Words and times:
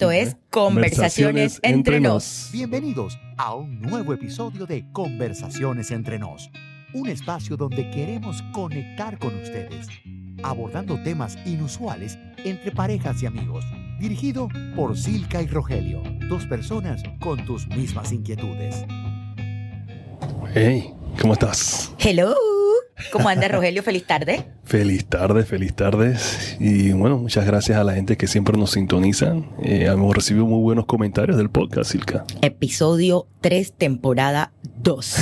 Esto 0.00 0.12
es 0.12 0.36
Conversaciones, 0.50 1.58
entre 1.64 1.98
nos. 1.98 2.50
Bienvenidos 2.52 3.18
a 3.36 3.56
un 3.56 3.80
nuevo 3.80 4.12
episodio 4.12 4.64
de 4.64 4.84
Conversaciones 4.92 5.90
entre 5.90 6.20
nos, 6.20 6.52
un 6.94 7.08
espacio 7.08 7.56
donde 7.56 7.90
queremos 7.90 8.40
conectar 8.52 9.18
con 9.18 9.34
ustedes, 9.34 9.88
abordando 10.44 11.02
temas 11.02 11.36
inusuales 11.44 12.16
entre 12.44 12.70
parejas 12.70 13.20
y 13.24 13.26
amigos, 13.26 13.64
dirigido 13.98 14.48
por 14.76 14.96
Silka 14.96 15.42
y 15.42 15.48
Rogelio, 15.48 16.00
dos 16.28 16.46
personas 16.46 17.02
con 17.18 17.44
tus 17.44 17.66
mismas 17.66 18.12
inquietudes. 18.12 18.84
Hey, 20.54 20.94
¿cómo 21.20 21.32
estás? 21.32 21.92
Hello. 21.98 22.36
¿Cómo 23.12 23.28
anda 23.28 23.48
Rogelio? 23.48 23.82
Feliz 23.82 24.04
tarde. 24.06 24.44
Feliz 24.64 25.06
tarde, 25.06 25.44
feliz 25.44 25.74
tarde. 25.74 26.16
Y 26.58 26.92
bueno, 26.92 27.16
muchas 27.18 27.46
gracias 27.46 27.78
a 27.78 27.84
la 27.84 27.94
gente 27.94 28.16
que 28.16 28.26
siempre 28.26 28.56
nos 28.58 28.72
sintonizan. 28.72 29.46
Eh, 29.62 29.86
hemos 29.86 30.14
recibido 30.14 30.46
muy 30.46 30.60
buenos 30.62 30.84
comentarios 30.86 31.36
del 31.38 31.48
podcast, 31.50 31.90
Silka. 31.92 32.24
Episodio 32.42 33.26
3, 33.40 33.72
temporada 33.72 34.52
2. 34.82 35.16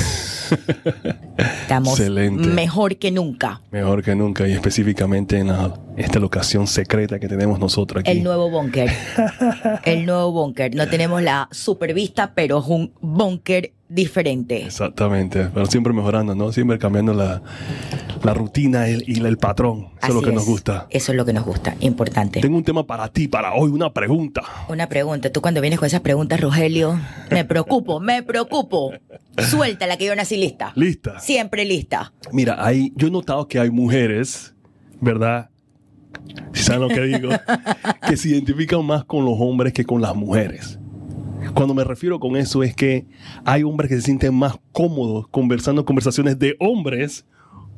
Estamos 1.63 1.99
Excelente. 1.99 2.49
mejor 2.49 2.97
que 2.97 3.11
nunca. 3.11 3.61
Mejor 3.71 4.03
que 4.03 4.15
nunca 4.15 4.47
y 4.49 4.53
específicamente 4.53 5.39
en 5.39 5.49
la- 5.49 5.75
esta 5.97 6.19
locación 6.19 6.67
secreta 6.67 7.19
que 7.19 7.29
tenemos 7.29 7.59
nosotros 7.59 8.01
aquí. 8.01 8.11
El 8.11 8.23
nuevo 8.23 8.51
búnker. 8.51 8.91
El 9.85 10.07
nuevo 10.07 10.33
búnker. 10.33 10.75
No 10.75 10.89
tenemos 10.89 11.23
la 11.23 11.49
supervista, 11.51 12.33
pero 12.35 12.59
es 12.59 12.67
un 12.67 12.93
búnker 13.01 13.73
diferente. 13.89 14.65
Exactamente, 14.65 15.49
pero 15.53 15.67
siempre 15.67 15.93
mejorando, 15.93 16.35
¿no? 16.35 16.53
Siempre 16.53 16.79
cambiando 16.79 17.15
la, 17.15 17.43
la 18.23 18.35
rutina 18.35 18.89
y, 18.89 19.25
el 19.25 19.39
patrón. 19.39 19.89
Eso 19.99 20.09
es 20.09 20.15
lo 20.15 20.23
que 20.23 20.33
nos 20.33 20.45
gusta. 20.45 20.87
Eso 20.91 21.13
es 21.13 21.17
lo 21.17 21.25
que 21.25 21.33
nos 21.33 21.45
gusta. 21.45 21.77
Importante. 21.81 22.41
Tengo 22.41 22.57
un 22.57 22.65
tema 22.65 22.87
para 22.87 23.09
ti, 23.09 23.29
para 23.29 23.55
hoy, 23.55 23.71
una 23.71 23.93
pregunta. 23.93 24.43
Una 24.69 24.89
pregunta. 24.89 25.31
Tú 25.31 25.41
cuando 25.41 25.61
vienes 25.61 25.79
con 25.79 25.87
esas 25.87 26.01
preguntas, 26.01 26.41
Rogelio, 26.41 26.99
me 27.31 27.45
preocupo, 27.45 28.01
me 28.01 28.23
preocupo. 28.23 28.93
Suéltala 29.39 29.97
que 29.97 30.07
yo 30.07 30.17
nací 30.17 30.37
lista. 30.37 30.73
¿Lista? 30.75 31.21
Siempre 31.21 31.65
lista. 31.65 32.13
Mira, 32.33 32.65
hay, 32.65 32.93
yo 32.97 33.09
he 33.09 33.11
notado 33.11 33.47
que 33.49 33.59
hay 33.59 33.71
mujeres, 33.71 34.55
¿verdad? 35.01 35.51
Si 36.57 36.63
saben 36.63 36.81
lo 36.81 36.89
que 36.89 37.03
digo, 37.03 37.29
que 38.09 38.17
se 38.17 38.31
identifican 38.31 38.83
más 38.83 39.05
con 39.05 39.27
los 39.27 39.35
hombres 39.39 39.75
que 39.75 39.85
con 39.85 40.01
las 40.01 40.17
mujeres. 40.17 40.79
Cuando 41.53 41.75
me 41.75 41.85
refiero 41.85 42.19
con 42.19 42.35
eso 42.35 42.63
es 42.63 42.75
que 42.75 43.07
hay 43.45 43.63
hombres 43.63 43.91
que 43.91 43.97
se 43.97 44.03
sienten 44.03 44.35
más 44.35 44.57
cómodos 44.73 45.29
conversando 45.29 45.85
conversaciones 45.85 46.39
de 46.39 46.57
hombres 46.59 47.27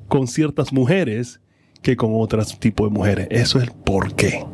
con 0.06 0.28
ciertas 0.28 0.72
mujeres 0.72 1.40
que 1.82 1.96
con 1.96 2.12
otros 2.14 2.58
tipos 2.60 2.88
de 2.88 2.94
mujeres. 2.94 3.26
Eso 3.32 3.58
es 3.58 3.64
el 3.64 3.72
por 3.72 4.14
qué. 4.14 4.44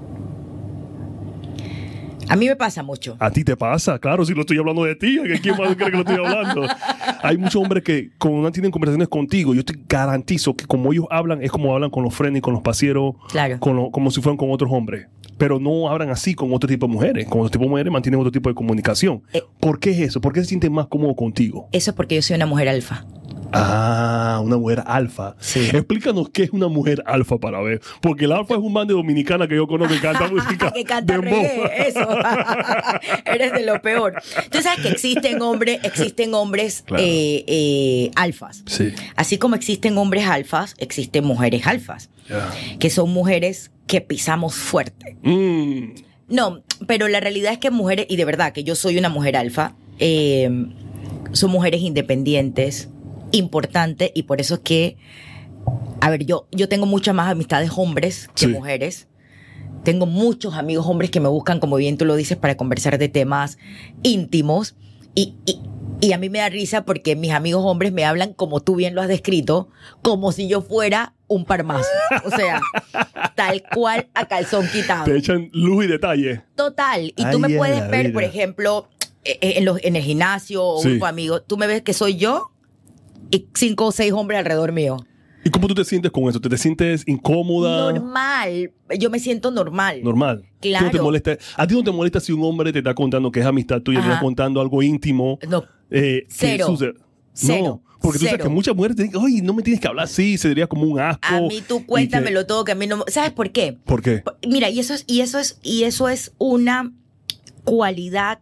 A 2.28 2.36
mí 2.36 2.46
me 2.46 2.56
pasa 2.56 2.82
mucho. 2.82 3.16
A 3.20 3.30
ti 3.30 3.44
te 3.44 3.56
pasa, 3.56 3.98
claro, 3.98 4.24
si 4.24 4.34
lo 4.34 4.40
estoy 4.40 4.58
hablando 4.58 4.84
de 4.84 4.94
ti, 4.96 5.18
¿a 5.18 5.38
quién 5.40 5.56
más 5.56 5.74
cree 5.76 5.90
que 5.90 5.96
lo 5.96 5.98
estoy 6.00 6.16
hablando? 6.16 6.66
Hay 7.22 7.36
muchos 7.38 7.56
hombres 7.62 7.84
que 7.84 8.10
cuando 8.18 8.40
no 8.42 8.52
tienen 8.52 8.70
conversaciones 8.70 9.08
contigo, 9.08 9.54
yo 9.54 9.64
te 9.64 9.74
garantizo 9.88 10.54
que 10.56 10.66
como 10.66 10.92
ellos 10.92 11.06
hablan, 11.10 11.42
es 11.42 11.50
como 11.50 11.72
hablan 11.74 11.90
con 11.90 12.02
los 12.02 12.14
frenes, 12.14 12.42
con 12.42 12.54
los 12.54 12.62
pasieros, 12.62 13.14
Claro. 13.30 13.58
con 13.60 13.76
lo- 13.76 13.90
como 13.90 14.10
si 14.10 14.20
fueran 14.20 14.36
con 14.36 14.50
otros 14.50 14.70
hombres. 14.72 15.06
Pero 15.36 15.58
no 15.58 15.88
hablan 15.88 16.10
así 16.10 16.34
con 16.34 16.52
otro 16.54 16.68
tipo 16.68 16.86
de 16.86 16.92
mujeres. 16.92 17.26
Con 17.26 17.40
otro 17.40 17.50
tipo 17.50 17.64
de 17.64 17.70
mujeres 17.70 17.92
mantienen 17.92 18.20
otro 18.20 18.30
tipo 18.30 18.48
de 18.48 18.54
comunicación. 18.54 19.22
Eh. 19.32 19.42
¿Por 19.60 19.80
qué 19.80 19.90
es 19.90 19.98
eso? 20.00 20.20
¿Por 20.20 20.32
qué 20.32 20.40
se 20.40 20.46
sienten 20.46 20.72
más 20.72 20.86
cómodos 20.86 21.16
contigo? 21.16 21.68
Eso 21.72 21.90
es 21.90 21.96
porque 21.96 22.14
yo 22.14 22.22
soy 22.22 22.36
una 22.36 22.46
mujer 22.46 22.68
alfa. 22.68 23.04
Ah, 23.56 24.40
una 24.42 24.56
mujer 24.56 24.82
alfa. 24.86 25.36
Sí. 25.38 25.60
Explícanos 25.72 26.28
qué 26.30 26.44
es 26.44 26.50
una 26.50 26.68
mujer 26.68 27.02
alfa 27.06 27.38
para 27.38 27.60
ver. 27.60 27.80
Porque 28.00 28.24
el 28.24 28.32
alfa 28.32 28.54
es 28.54 28.60
un 28.60 28.72
man 28.72 28.86
de 28.86 28.94
dominicana 28.94 29.46
que 29.48 29.56
yo 29.56 29.66
conozco 29.66 29.94
que 29.94 30.00
canta 30.00 30.28
música. 30.32 30.70
que 30.72 30.84
canta 30.84 31.16
reggae, 31.18 31.88
eso. 31.88 32.08
Eres 33.24 33.52
de 33.52 33.64
lo 33.64 33.80
peor. 33.82 34.14
Tú 34.50 34.60
sabes 34.62 34.80
que 34.80 34.88
existen 34.88 35.40
hombres, 35.42 35.80
existen 35.82 36.34
hombres 36.34 36.82
Claro. 36.86 37.02
eh, 37.04 37.44
eh, 37.46 38.10
alfas. 38.16 38.62
Sí. 38.66 38.92
Así 39.16 39.38
como 39.38 39.54
existen 39.54 39.96
hombres 39.98 40.26
alfas, 40.26 40.74
existen 40.78 41.24
mujeres 41.24 41.66
alfas, 41.66 42.10
que 42.78 42.90
son 42.90 43.10
mujeres 43.10 43.70
que 43.86 44.00
pisamos 44.00 44.54
fuerte. 44.54 45.16
Mm. 45.22 45.94
No, 46.28 46.62
pero 46.86 47.08
la 47.08 47.20
realidad 47.20 47.52
es 47.52 47.58
que 47.58 47.70
mujeres, 47.70 48.06
y 48.08 48.16
de 48.16 48.24
verdad 48.24 48.52
que 48.52 48.64
yo 48.64 48.74
soy 48.74 48.96
una 48.98 49.08
mujer 49.10 49.36
alfa, 49.36 49.74
eh, 49.98 50.50
son 51.32 51.50
mujeres 51.50 51.82
independientes, 51.82 52.88
importantes, 53.36 54.10
y 54.14 54.24
por 54.24 54.40
eso 54.40 54.54
es 54.54 54.60
que, 54.60 54.96
a 56.00 56.10
ver, 56.10 56.24
yo, 56.24 56.46
yo 56.52 56.68
tengo 56.68 56.86
muchas 56.86 57.14
más 57.14 57.30
amistades 57.30 57.70
hombres 57.76 58.28
que 58.34 58.46
Sí. 58.46 58.52
mujeres. 58.52 59.08
Tengo 59.82 60.06
muchos 60.06 60.54
amigos 60.54 60.86
hombres 60.86 61.10
que 61.10 61.20
me 61.20 61.28
buscan, 61.28 61.60
como 61.60 61.76
bien 61.76 61.98
tú 61.98 62.04
lo 62.06 62.16
dices, 62.16 62.36
para 62.38 62.56
conversar 62.56 62.96
de 62.98 63.08
temas 63.08 63.58
íntimos. 64.02 64.76
Y, 65.14 65.34
y, 65.46 65.60
y 66.00 66.12
a 66.12 66.18
mí 66.18 66.28
me 66.30 66.38
da 66.38 66.48
risa 66.48 66.84
porque 66.84 67.16
mis 67.16 67.32
amigos 67.32 67.62
hombres 67.66 67.92
me 67.92 68.04
hablan, 68.04 68.32
como 68.32 68.60
tú 68.60 68.76
bien 68.76 68.94
lo 68.94 69.02
has 69.02 69.08
descrito, 69.08 69.68
como 70.02 70.32
si 70.32 70.48
yo 70.48 70.60
fuera 70.62 71.14
un 71.28 71.44
par 71.44 71.64
más. 71.64 71.86
O 72.24 72.30
sea, 72.30 72.60
tal 73.34 73.62
cual 73.74 74.08
a 74.14 74.26
calzón 74.26 74.66
quitado. 74.68 75.04
Te 75.04 75.16
echan 75.16 75.50
luz 75.52 75.84
y 75.84 75.88
detalle. 75.88 76.42
Total. 76.54 77.12
Y 77.16 77.24
Ay, 77.24 77.32
tú 77.32 77.38
me 77.38 77.50
puedes 77.50 77.88
ver, 77.90 78.04
vida. 78.06 78.14
por 78.14 78.22
ejemplo, 78.24 78.88
eh, 79.24 79.38
eh, 79.40 79.54
en, 79.56 79.64
los, 79.66 79.78
en 79.84 79.96
el 79.96 80.02
gimnasio 80.02 80.64
o 80.64 80.80
Sí. 80.80 80.86
un 80.88 80.92
grupo 80.94 81.06
de 81.06 81.10
amigos, 81.10 81.42
tú 81.46 81.56
me 81.56 81.66
ves 81.66 81.82
que 81.82 81.92
soy 81.92 82.16
yo 82.16 82.50
cinco 83.54 83.86
o 83.86 83.92
seis 83.92 84.12
hombres 84.12 84.38
alrededor 84.38 84.72
mío. 84.72 84.96
¿Y 85.46 85.50
cómo 85.50 85.66
tú 85.68 85.74
te 85.74 85.84
sientes 85.84 86.10
con 86.10 86.24
eso? 86.28 86.40
¿Te, 86.40 86.48
te 86.48 86.56
sientes 86.56 87.02
incómoda? 87.06 87.92
Normal. 87.92 88.72
Yo 88.98 89.10
me 89.10 89.18
siento 89.18 89.50
normal. 89.50 90.00
Normal. 90.02 90.38
¿Tú 90.60 90.70
no 90.70 90.78
te 90.86 90.90
Claro. 90.90 91.04
molesta? 91.04 91.36
¿A 91.56 91.66
ti 91.66 91.74
no 91.74 91.84
te 91.84 91.90
molesta 91.90 92.18
si 92.20 92.32
un 92.32 92.42
hombre 92.44 92.72
te 92.72 92.78
está 92.78 92.94
contando 92.94 93.30
que 93.30 93.40
es 93.40 93.46
amistad 93.46 93.82
tuya, 93.82 94.00
te 94.00 94.06
está 94.08 94.20
contando 94.20 94.60
algo 94.60 94.82
íntimo? 94.82 95.38
No. 95.48 95.62
eh, 95.90 96.24
Cero. 96.28 96.74
No, 97.42 97.82
porque 98.00 98.18
tú 98.18 98.24
sabes 98.26 98.40
que 98.42 98.48
muchas 98.48 98.74
mujeres 98.76 98.96
te 98.96 99.02
dicen, 99.04 99.20
oye, 99.20 99.42
no 99.42 99.52
me 99.54 99.62
tienes 99.62 99.80
que 99.80 99.88
hablar 99.88 100.04
así, 100.04 100.38
se 100.38 100.48
diría 100.48 100.66
como 100.66 100.84
un 100.84 100.98
asco. 101.00 101.20
A 101.26 101.40
mí 101.42 101.62
tú 101.66 101.76
y 101.76 101.80
que- 101.80 101.86
cuéntamelo 101.86 102.46
todo 102.46 102.64
que 102.64 102.72
a 102.72 102.74
mí 102.74 102.86
no... 102.86 103.04
¿Sabes 103.08 103.32
por 103.32 103.50
qué? 103.50 103.76
¿Por 103.84 104.02
qué? 104.02 104.22
Mira, 104.48 104.70
y 104.70 104.78
eso 104.80 104.94
es, 104.94 105.04
y 105.06 105.20
eso 105.20 105.38
es, 105.38 105.58
y 105.62 105.82
eso 105.84 106.08
es 106.08 106.32
una 106.38 106.92
cualidad, 107.64 108.40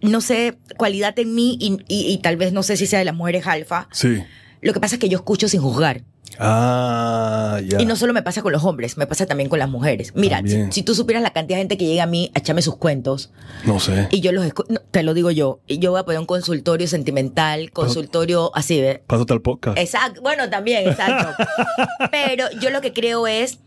no 0.00 0.20
sé, 0.20 0.58
cualidad 0.76 1.18
en 1.18 1.34
mí 1.34 1.56
y, 1.60 1.78
y- 1.88 2.12
y 2.12 2.18
tal 2.18 2.36
vez 2.36 2.52
no 2.52 2.62
sé 2.62 2.76
si 2.76 2.86
sea 2.86 2.98
de 2.98 3.04
las 3.04 3.14
mujeres 3.14 3.46
alfa. 3.46 3.88
Sí. 3.92 4.22
Lo 4.60 4.72
que 4.72 4.80
pasa 4.80 4.96
es 4.96 5.00
que 5.00 5.08
yo 5.08 5.18
escucho 5.18 5.48
sin 5.48 5.60
juzgar. 5.60 6.02
Ah, 6.40 7.60
ya. 7.64 7.80
Y 7.80 7.86
no 7.86 7.96
solo 7.96 8.12
me 8.12 8.22
pasa 8.22 8.42
con 8.42 8.52
los 8.52 8.64
hombres, 8.64 8.96
me 8.96 9.06
pasa 9.06 9.26
también 9.26 9.48
con 9.48 9.58
las 9.58 9.68
mujeres. 9.68 10.12
Mira, 10.14 10.42
si, 10.70 10.82
tú 10.82 10.94
supieras 10.94 11.22
la 11.22 11.30
cantidad 11.32 11.56
de 11.56 11.62
gente 11.62 11.76
que 11.78 11.86
llega 11.86 12.04
a 12.04 12.06
mí 12.06 12.30
a 12.34 12.38
echarme 12.38 12.62
sus 12.62 12.76
cuentos 12.76 13.30
No 13.64 13.80
sé. 13.80 14.08
y 14.10 14.20
yo 14.20 14.32
los 14.32 14.44
escu- 14.44 14.66
no, 14.68 14.80
te 14.90 15.02
lo 15.02 15.14
digo 15.14 15.30
yo, 15.30 15.60
y 15.66 15.78
yo 15.78 15.90
voy 15.90 16.00
a 16.00 16.04
poner 16.04 16.20
un 16.20 16.26
consultorio 16.26 16.86
sentimental, 16.86 17.70
consultorio 17.72 18.50
así, 18.54 18.80
¿ve? 18.80 19.02
Pásate 19.06 19.32
al 19.32 19.40
podcast. 19.42 19.78
Exacto, 19.78 20.20
bueno, 20.22 20.48
también, 20.50 20.88
exacto. 20.88 21.42
Pero 22.10 22.44
yo 22.60 22.70
lo 22.70 22.80
que 22.80 22.92
creo 22.92 23.26
es 23.26 23.58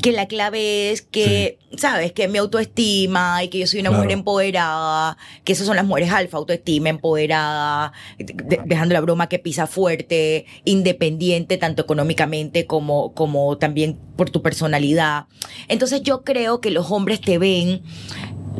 que 0.00 0.12
la 0.12 0.26
clave 0.26 0.90
es 0.90 1.02
que, 1.02 1.58
¿sabes? 1.76 2.12
Que 2.12 2.26
mi 2.28 2.38
autoestima 2.38 3.44
y 3.44 3.48
que 3.48 3.58
yo 3.58 3.66
soy 3.66 3.80
una 3.80 3.90
Claro. 3.90 4.02
mujer 4.04 4.18
empoderada, 4.18 5.16
que 5.44 5.52
esas 5.52 5.66
son 5.66 5.76
las 5.76 5.84
mujeres 5.84 6.10
alfa, 6.10 6.38
autoestima, 6.38 6.88
empoderada, 6.88 7.92
de- 8.18 8.60
dejando 8.64 8.94
la 8.94 9.00
broma 9.00 9.28
que 9.28 9.38
pisa 9.38 9.66
fuerte, 9.66 10.46
independiente 10.64 11.58
tanto 11.58 11.82
económicamente 11.82 12.66
como, 12.66 13.12
como 13.12 13.58
también 13.58 13.98
por 14.16 14.30
tu 14.30 14.40
personalidad. 14.42 15.26
Entonces 15.68 16.02
yo 16.02 16.24
creo 16.24 16.60
que 16.60 16.70
los 16.70 16.90
hombres 16.90 17.20
te 17.20 17.38
ven 17.38 17.82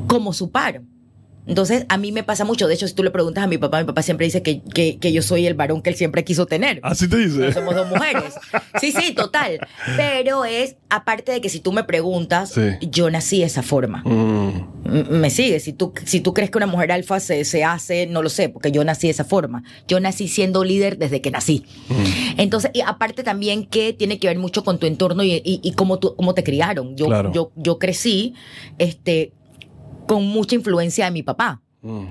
como 0.07 0.33
su 0.33 0.51
par. 0.51 0.83
Entonces, 1.47 1.87
a 1.89 1.97
mí 1.99 2.13
me 2.13 2.23
pasa 2.23 2.45
mucho. 2.45 2.69
De 2.69 2.75
hecho, 2.75 2.87
si 2.87 2.95
tú 2.95 3.03
le 3.03 3.11
preguntas 3.11 3.43
a 3.43 3.47
mi 3.47 3.59
papá, 3.59 3.81
mi 3.81 3.85
papá 3.87 4.03
siempre 4.03 4.27
dice 4.27 4.43
que, 4.43 4.63
que, 4.75 4.99
que 4.99 5.13
yo 5.13 5.23
soy 5.23 5.47
el 5.47 5.55
varón 5.55 5.83
que 5.83 5.91
él 5.91 5.97
siempre 5.97 6.25
quiso 6.25 6.47
tener. 6.47 6.79
Así 6.83 7.09
te 7.09 7.17
dice. 7.17 7.39
No 7.39 7.53
somos 7.53 7.75
dos 7.75 7.89
mujeres. 7.89 8.35
Sí, 8.81 8.93
sí, 8.93 9.13
total. 9.13 9.59
Pero 9.97 10.45
es, 10.45 10.77
aparte 10.89 11.33
de 11.33 11.41
que 11.41 11.49
si 11.49 11.59
tú 11.61 11.73
me 11.73 11.85
preguntas, 11.85 12.53
Sí. 12.53 12.61
yo 12.91 13.11
nací 13.11 13.41
de 13.41 13.47
esa 13.47 13.63
forma. 13.63 14.03
Mm, 14.05 15.11
Me 15.11 15.31
sigue. 15.31 15.59
Si 15.61 15.73
tú, 15.73 15.93
si 16.05 16.21
tú 16.21 16.33
crees 16.35 16.51
que 16.51 16.59
una 16.59 16.67
mujer 16.67 16.93
alfa 16.93 17.19
se, 17.21 17.45
se 17.45 17.65
hace, 17.65 18.07
no 18.07 18.23
lo 18.23 18.29
sé, 18.29 18.49
porque 18.49 18.71
yo 18.73 18.85
nací 18.85 19.07
de 19.09 19.13
esa 19.13 19.25
forma. 19.25 19.63
Yo 19.89 19.99
nací 20.01 20.29
siendo 20.29 20.65
líder 20.65 20.99
desde 20.99 21.21
que 21.21 21.31
nací. 21.31 21.65
mm. 21.89 21.95
Entonces, 22.41 22.71
y 22.75 22.81
aparte 22.83 23.23
también 23.23 23.67
que 23.67 23.93
tiene 23.93 24.19
que 24.19 24.29
ver 24.29 24.39
mucho 24.39 24.65
con 24.65 24.79
tu 24.79 24.87
entorno 24.87 25.23
y, 25.25 25.33
y, 25.45 25.61
y 25.63 25.73
cómo, 25.73 25.99
tú, 25.99 26.15
cómo 26.17 26.35
te 26.35 26.43
criaron. 26.45 26.97
Yo, 26.97 27.07
Claro. 27.07 27.33
yo, 27.33 27.53
yo 27.57 27.79
crecí 27.79 28.35
este, 28.79 29.33
con 30.07 30.27
mucha 30.27 30.55
influencia 30.55 31.05
de 31.07 31.11
mi 31.11 31.23
papá. 31.23 31.63
Mm, 31.83 32.07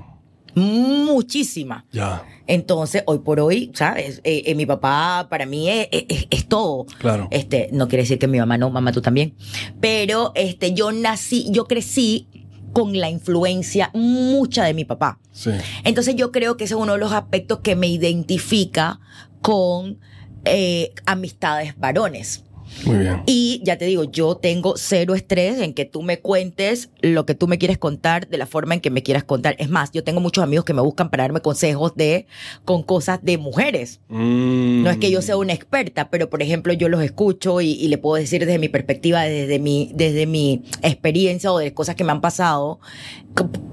Muchísima. 0.54 1.86
Ya, 1.92 2.24
Entonces, 2.46 3.02
hoy 3.06 3.20
por 3.20 3.40
hoy, 3.40 3.70
¿sabes? 3.74 4.20
Eh, 4.24 4.42
eh, 4.46 4.54
mi 4.54 4.66
papá 4.66 5.26
para 5.30 5.46
mí 5.46 5.68
es, 5.70 5.88
es- 5.92 6.26
es 6.30 6.46
todo. 6.46 6.84
claro. 6.98 7.28
Este, 7.30 7.68
no 7.72 7.88
quiere 7.88 8.02
decir 8.02 8.18
que 8.18 8.28
mi 8.28 8.38
mamá 8.38 8.58
no, 8.58 8.68
mamá 8.68 8.92
tú 8.92 9.00
también. 9.00 9.34
Pero 9.80 10.32
este, 10.34 10.74
yo 10.74 10.92
nací, 10.92 11.46
yo 11.50 11.64
crecí 11.66 12.28
con 12.72 12.98
la 12.98 13.08
influencia 13.08 13.90
mucha 13.94 14.64
de 14.64 14.74
mi 14.74 14.84
papá. 14.84 15.20
Sí. 15.30 15.50
Entonces 15.84 16.16
yo 16.16 16.32
creo 16.32 16.56
que 16.56 16.64
ese 16.64 16.74
es 16.74 16.80
uno 16.80 16.92
de 16.94 16.98
los 16.98 17.12
aspectos 17.12 17.60
que 17.60 17.74
me 17.76 17.86
identifica 17.86 19.00
con 19.40 19.98
eh, 20.44 20.92
amistades 21.06 21.78
varones. 21.78 22.44
Muy 22.84 22.98
bien. 22.98 23.22
Y 23.26 23.60
ya 23.64 23.78
te 23.78 23.84
digo, 23.84 24.04
yo 24.04 24.36
tengo 24.36 24.74
cero 24.76 25.14
estrés 25.14 25.60
en 25.60 25.74
que 25.74 25.84
tú 25.84 26.02
me 26.02 26.18
cuentes 26.18 26.90
lo 27.00 27.26
que 27.26 27.34
tú 27.34 27.46
me 27.48 27.58
quieres 27.58 27.78
contar 27.78 28.28
de 28.28 28.38
la 28.38 28.46
forma 28.46 28.74
en 28.74 28.80
que 28.80 28.90
me 28.90 29.02
quieras 29.02 29.24
contar. 29.24 29.56
Es 29.58 29.68
más, 29.68 29.92
yo 29.92 30.04
tengo 30.04 30.20
muchos 30.20 30.42
amigos 30.42 30.64
que 30.64 30.74
me 30.74 30.82
buscan 30.82 31.10
para 31.10 31.24
darme 31.24 31.40
consejos 31.40 31.94
de 31.94 32.26
con 32.64 32.82
cosas 32.82 33.20
de 33.22 33.38
mujeres. 33.38 34.00
Mm. 34.08 34.82
No 34.82 34.90
es 34.90 34.96
que 34.98 35.10
yo 35.10 35.22
sea 35.22 35.36
una 35.36 35.52
experta, 35.52 36.10
pero 36.10 36.28
por 36.30 36.42
ejemplo 36.42 36.72
yo 36.72 36.88
los 36.88 37.02
escucho 37.02 37.60
y, 37.60 37.72
y 37.72 37.88
le 37.88 37.98
puedo 37.98 38.16
decir 38.16 38.44
desde 38.44 38.58
mi 38.58 38.68
perspectiva, 38.68 39.22
desde 39.22 39.58
mi, 39.58 39.90
desde 39.94 40.26
mi 40.26 40.62
experiencia 40.82 41.52
o 41.52 41.58
de 41.58 41.74
cosas 41.74 41.94
que 41.94 42.04
me 42.04 42.12
han 42.12 42.20
pasado, 42.20 42.80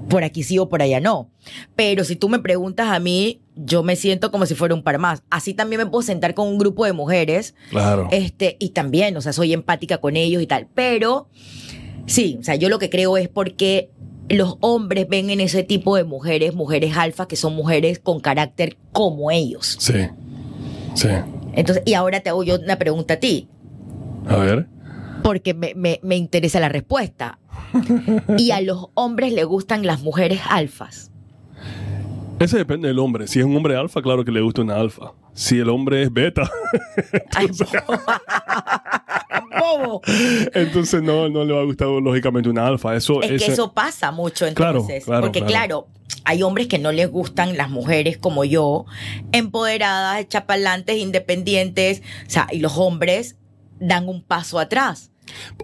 por 0.08 0.24
aquí 0.24 0.42
sí 0.42 0.58
o 0.58 0.68
por 0.68 0.82
allá 0.82 1.00
no. 1.00 1.30
Pero 1.76 2.04
si 2.04 2.16
tú 2.16 2.28
me 2.28 2.38
preguntas 2.38 2.88
a 2.88 2.98
mí, 2.98 3.40
yo 3.56 3.82
me 3.82 3.96
siento 3.96 4.30
como 4.30 4.46
si 4.46 4.54
fuera 4.54 4.74
un 4.74 4.82
par 4.82 4.98
más. 4.98 5.22
Así 5.30 5.54
también 5.54 5.80
me 5.80 5.86
puedo 5.86 6.02
sentar 6.02 6.34
con 6.34 6.48
un 6.48 6.58
grupo 6.58 6.84
de 6.84 6.92
mujeres 6.92 7.54
Claro. 7.70 8.08
este, 8.10 8.56
y 8.60 8.70
también, 8.70 9.16
o 9.16 9.20
sea, 9.20 9.32
soy 9.32 9.52
empática 9.52 9.98
con 9.98 10.16
ellos 10.16 10.42
y 10.42 10.46
tal. 10.46 10.68
Pero 10.74 11.28
sí, 12.06 12.36
o 12.40 12.44
sea, 12.44 12.54
yo 12.56 12.68
lo 12.68 12.78
que 12.78 12.90
creo 12.90 13.16
es 13.16 13.28
porque 13.28 13.90
los 14.28 14.56
hombres 14.60 15.08
ven 15.08 15.28
en 15.30 15.40
ese 15.40 15.62
tipo 15.64 15.96
de 15.96 16.04
mujeres, 16.04 16.54
mujeres 16.54 16.96
alfa, 16.96 17.26
que 17.26 17.36
son 17.36 17.54
mujeres 17.56 17.98
con 17.98 18.20
carácter 18.20 18.76
como 18.92 19.30
ellos. 19.30 19.76
Sí. 19.80 19.94
Sí. 20.94 21.08
Entonces, 21.54 21.82
y 21.86 21.94
ahora 21.94 22.20
te 22.20 22.30
hago 22.30 22.44
yo 22.44 22.56
una 22.60 22.76
pregunta 22.78 23.14
a 23.14 23.16
ti, 23.18 23.48
A 24.28 24.36
ver. 24.36 24.68
porque 25.24 25.52
me, 25.54 25.74
me- 25.74 25.98
me 26.02 26.16
interesa 26.16 26.60
la 26.60 26.68
respuesta. 26.68 27.38
Y 28.38 28.52
a 28.52 28.60
los 28.60 28.86
hombres 28.94 29.32
les 29.32 29.44
gustan 29.46 29.84
las 29.84 30.00
mujeres 30.02 30.40
alfas. 30.48 31.10
Ese 32.40 32.56
depende 32.56 32.88
del 32.88 32.98
hombre. 32.98 33.28
Si 33.28 33.38
es 33.38 33.44
un 33.44 33.54
hombre 33.54 33.76
alfa, 33.76 34.00
claro 34.00 34.24
que 34.24 34.32
le 34.32 34.40
gusta 34.40 34.62
una 34.62 34.76
alfa. 34.76 35.12
Si 35.34 35.58
el 35.58 35.68
hombre 35.68 36.02
es 36.02 36.10
beta, 36.10 36.42
bobo. 39.60 40.00
entonces 40.54 41.02
no, 41.02 41.28
no 41.28 41.44
le 41.44 41.52
va 41.52 41.60
a 41.60 41.64
gustar 41.64 41.88
lógicamente 41.88 42.48
una 42.48 42.66
alfa. 42.66 42.96
Eso, 42.96 43.22
Es 43.22 43.44
que 43.44 43.52
eso 43.52 43.74
pasa 43.74 44.10
mucho 44.10 44.46
entonces. 44.46 45.04
claro, 45.04 45.20
porque 45.20 45.40
claro. 45.40 45.50
claro. 45.50 45.88
hay 46.24 46.42
hombres 46.42 46.66
que 46.66 46.78
no 46.78 46.92
les 46.92 47.10
gustan 47.10 47.58
las 47.58 47.68
mujeres 47.68 48.16
como 48.16 48.44
yo, 48.44 48.86
empoderadas, 49.32 50.26
chapalantes, 50.28 50.96
independientes. 50.96 52.00
O 52.26 52.30
sea, 52.30 52.48
y 52.50 52.60
los 52.60 52.78
hombres 52.78 53.36
dan 53.80 54.08
un 54.08 54.22
paso 54.22 54.58
atrás. 54.58 55.10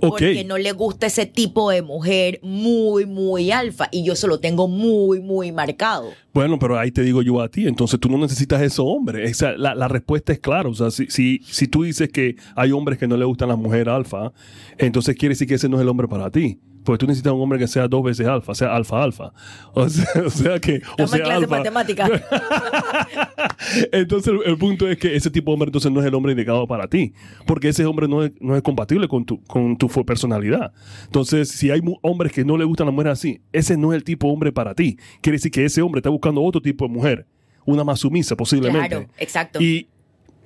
Porque 0.00 0.44
no 0.44 0.58
les 0.58 0.74
gusta 0.74 1.06
ese 1.06 1.26
tipo 1.26 1.70
de 1.70 1.82
mujer 1.82 2.40
muy, 2.42 3.06
muy 3.06 3.50
alfa. 3.50 3.88
Y 3.90 4.04
yo 4.04 4.12
eso 4.12 4.26
lo 4.26 4.40
tengo 4.40 4.68
muy, 4.68 5.20
muy 5.20 5.52
marcado. 5.52 6.10
Bueno, 6.36 6.58
pero 6.58 6.78
ahí 6.78 6.90
te 6.90 7.00
digo 7.00 7.22
yo 7.22 7.40
a 7.40 7.48
ti, 7.48 7.66
entonces 7.66 7.98
tú 7.98 8.10
no 8.10 8.18
necesitas 8.18 8.60
ese 8.60 8.82
hombre. 8.82 9.24
O 9.24 9.32
sea, 9.32 9.56
la, 9.56 9.74
la 9.74 9.88
respuesta 9.88 10.34
es 10.34 10.38
clara. 10.38 10.68
O 10.68 10.74
sea, 10.74 10.90
si, 10.90 11.06
si, 11.06 11.40
si 11.42 11.66
tú 11.66 11.84
dices 11.84 12.10
que 12.10 12.36
hay 12.54 12.72
hombres 12.72 12.98
que 12.98 13.08
no 13.08 13.16
le 13.16 13.24
gustan 13.24 13.48
las 13.48 13.56
mujeres 13.56 13.88
alfa, 13.88 14.34
entonces 14.76 15.16
quiere 15.16 15.32
decir 15.32 15.48
que 15.48 15.54
ese 15.54 15.70
no 15.70 15.76
es 15.78 15.82
el 15.82 15.88
hombre 15.88 16.08
para 16.08 16.30
ti. 16.30 16.60
Porque 16.86 16.98
tú 16.98 17.06
necesitas 17.08 17.32
un 17.32 17.40
hombre 17.40 17.58
que 17.58 17.66
sea 17.66 17.88
dos 17.88 18.02
veces 18.04 18.26
alfa, 18.28 18.54
sea 18.54 18.74
alfa 18.74 19.02
alfa. 19.02 19.32
O 19.74 19.88
sea, 19.88 20.06
o 20.26 20.30
sea 20.30 20.58
que. 20.60 20.74
O 20.74 20.76
Estamos 20.76 21.00
en 21.00 21.08
sea, 21.08 21.24
clase 21.24 21.40
de 21.40 21.44
alfa. 21.44 21.56
matemática. 21.56 22.08
Entonces, 23.92 24.32
el, 24.32 24.52
el 24.52 24.56
punto 24.56 24.88
es 24.88 24.96
que 24.96 25.16
ese 25.16 25.30
tipo 25.30 25.50
de 25.50 25.54
hombre 25.54 25.68
entonces 25.68 25.90
no 25.90 26.00
es 26.00 26.06
el 26.06 26.14
hombre 26.14 26.32
indicado 26.32 26.66
para 26.66 26.86
ti, 26.86 27.12
porque 27.46 27.68
ese 27.68 27.84
hombre 27.86 28.06
no 28.06 28.22
es, 28.22 28.32
no 28.40 28.54
es 28.54 28.62
compatible 28.62 29.08
con 29.08 29.24
tu, 29.24 29.42
con 29.44 29.76
tu 29.76 29.88
personalidad. 30.04 30.72
Entonces, 31.06 31.48
si 31.48 31.70
hay 31.70 31.80
hombres 32.02 32.32
que 32.32 32.44
no 32.44 32.56
le 32.56 32.64
gustan 32.64 32.86
las 32.86 32.94
mujeres 32.94 33.14
así, 33.14 33.40
ese 33.52 33.76
no 33.76 33.92
es 33.92 33.96
el 33.96 34.04
tipo 34.04 34.28
de 34.28 34.32
hombre 34.34 34.52
para 34.52 34.74
ti. 34.74 34.96
Quiere 35.20 35.36
decir 35.36 35.50
que 35.50 35.64
ese 35.64 35.82
hombre 35.82 35.98
está 35.98 36.10
buscando 36.10 36.25
otro 36.36 36.60
tipo 36.60 36.86
de 36.86 36.92
mujer, 36.94 37.26
una 37.64 37.84
más 37.84 38.00
sumisa 38.00 38.36
posiblemente. 38.36 38.88
Claro, 38.88 39.06
exacto. 39.18 39.60
Y, 39.62 39.88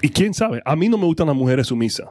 y 0.03 0.09
quién 0.09 0.35
sabe, 0.35 0.63
a 0.65 0.75
mí 0.77 0.89
no 0.89 0.99
me 0.99 1.05
gustan 1.05 1.27
las 1.27 1.37
mujeres 1.37 1.67
sumisas. 1.69 2.09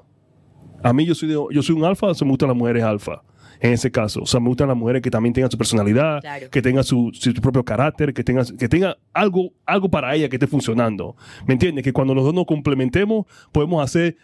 A 0.83 0.93
mí 0.93 1.05
yo 1.05 1.13
soy, 1.15 1.27
de- 1.29 1.35
yo 1.51 1.61
soy 1.61 1.75
un 1.75 1.83
alfa, 1.83 2.13
se 2.13 2.23
me 2.23 2.31
gustan 2.31 2.49
las 2.49 2.57
mujeres 2.57 2.83
alfa. 2.83 3.21
En 3.61 3.73
ese 3.73 3.91
caso, 3.91 4.21
o 4.21 4.25
sea, 4.25 4.39
me 4.39 4.47
gustan 4.47 4.69
las 4.69 4.77
mujeres 4.77 5.01
que 5.01 5.11
también 5.11 5.33
tengan 5.33 5.51
su 5.51 5.57
personalidad, 5.57 6.21
Claro. 6.21 6.49
que 6.49 6.61
tengan 6.61 6.83
su, 6.85 7.09
su 7.13 7.33
propio 7.33 7.65
carácter, 7.65 8.13
que 8.13 8.23
tengan, 8.23 8.45
que 8.57 8.69
tenga 8.69 8.95
algo, 9.13 9.51
algo 9.65 9.89
para 9.89 10.15
ella 10.15 10.29
que 10.29 10.37
esté 10.37 10.47
funcionando. 10.47 11.17
¿Me 11.45 11.55
entiendes? 11.55 11.83
Que 11.83 11.91
cuando 11.91 12.15
los 12.15 12.23
dos 12.23 12.33
nos 12.33 12.45
complementemos, 12.45 13.25
podemos 13.51 13.83
hacer 13.83 14.15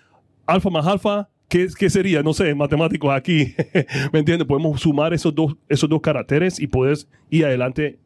alfa 0.45 0.69
más 0.69 0.87
alfa. 0.87 1.27
¿Qué, 1.49 1.67
qué 1.77 1.89
sería? 1.89 2.23
No 2.23 2.33
sé, 2.33 2.55
matemáticos 2.55 3.11
aquí. 3.13 3.53
¿Me 4.13 4.19
entiendes? 4.19 4.47
Podemos 4.47 4.79
sumar 4.79 5.13
esos 5.13 5.35
dos, 5.35 5.57
esos 5.67 5.89
dos 5.89 5.99
caracteres 5.99 6.57
y 6.59 6.67
puedes 6.67 7.09
ir 7.29 7.43
adelante 7.45 7.99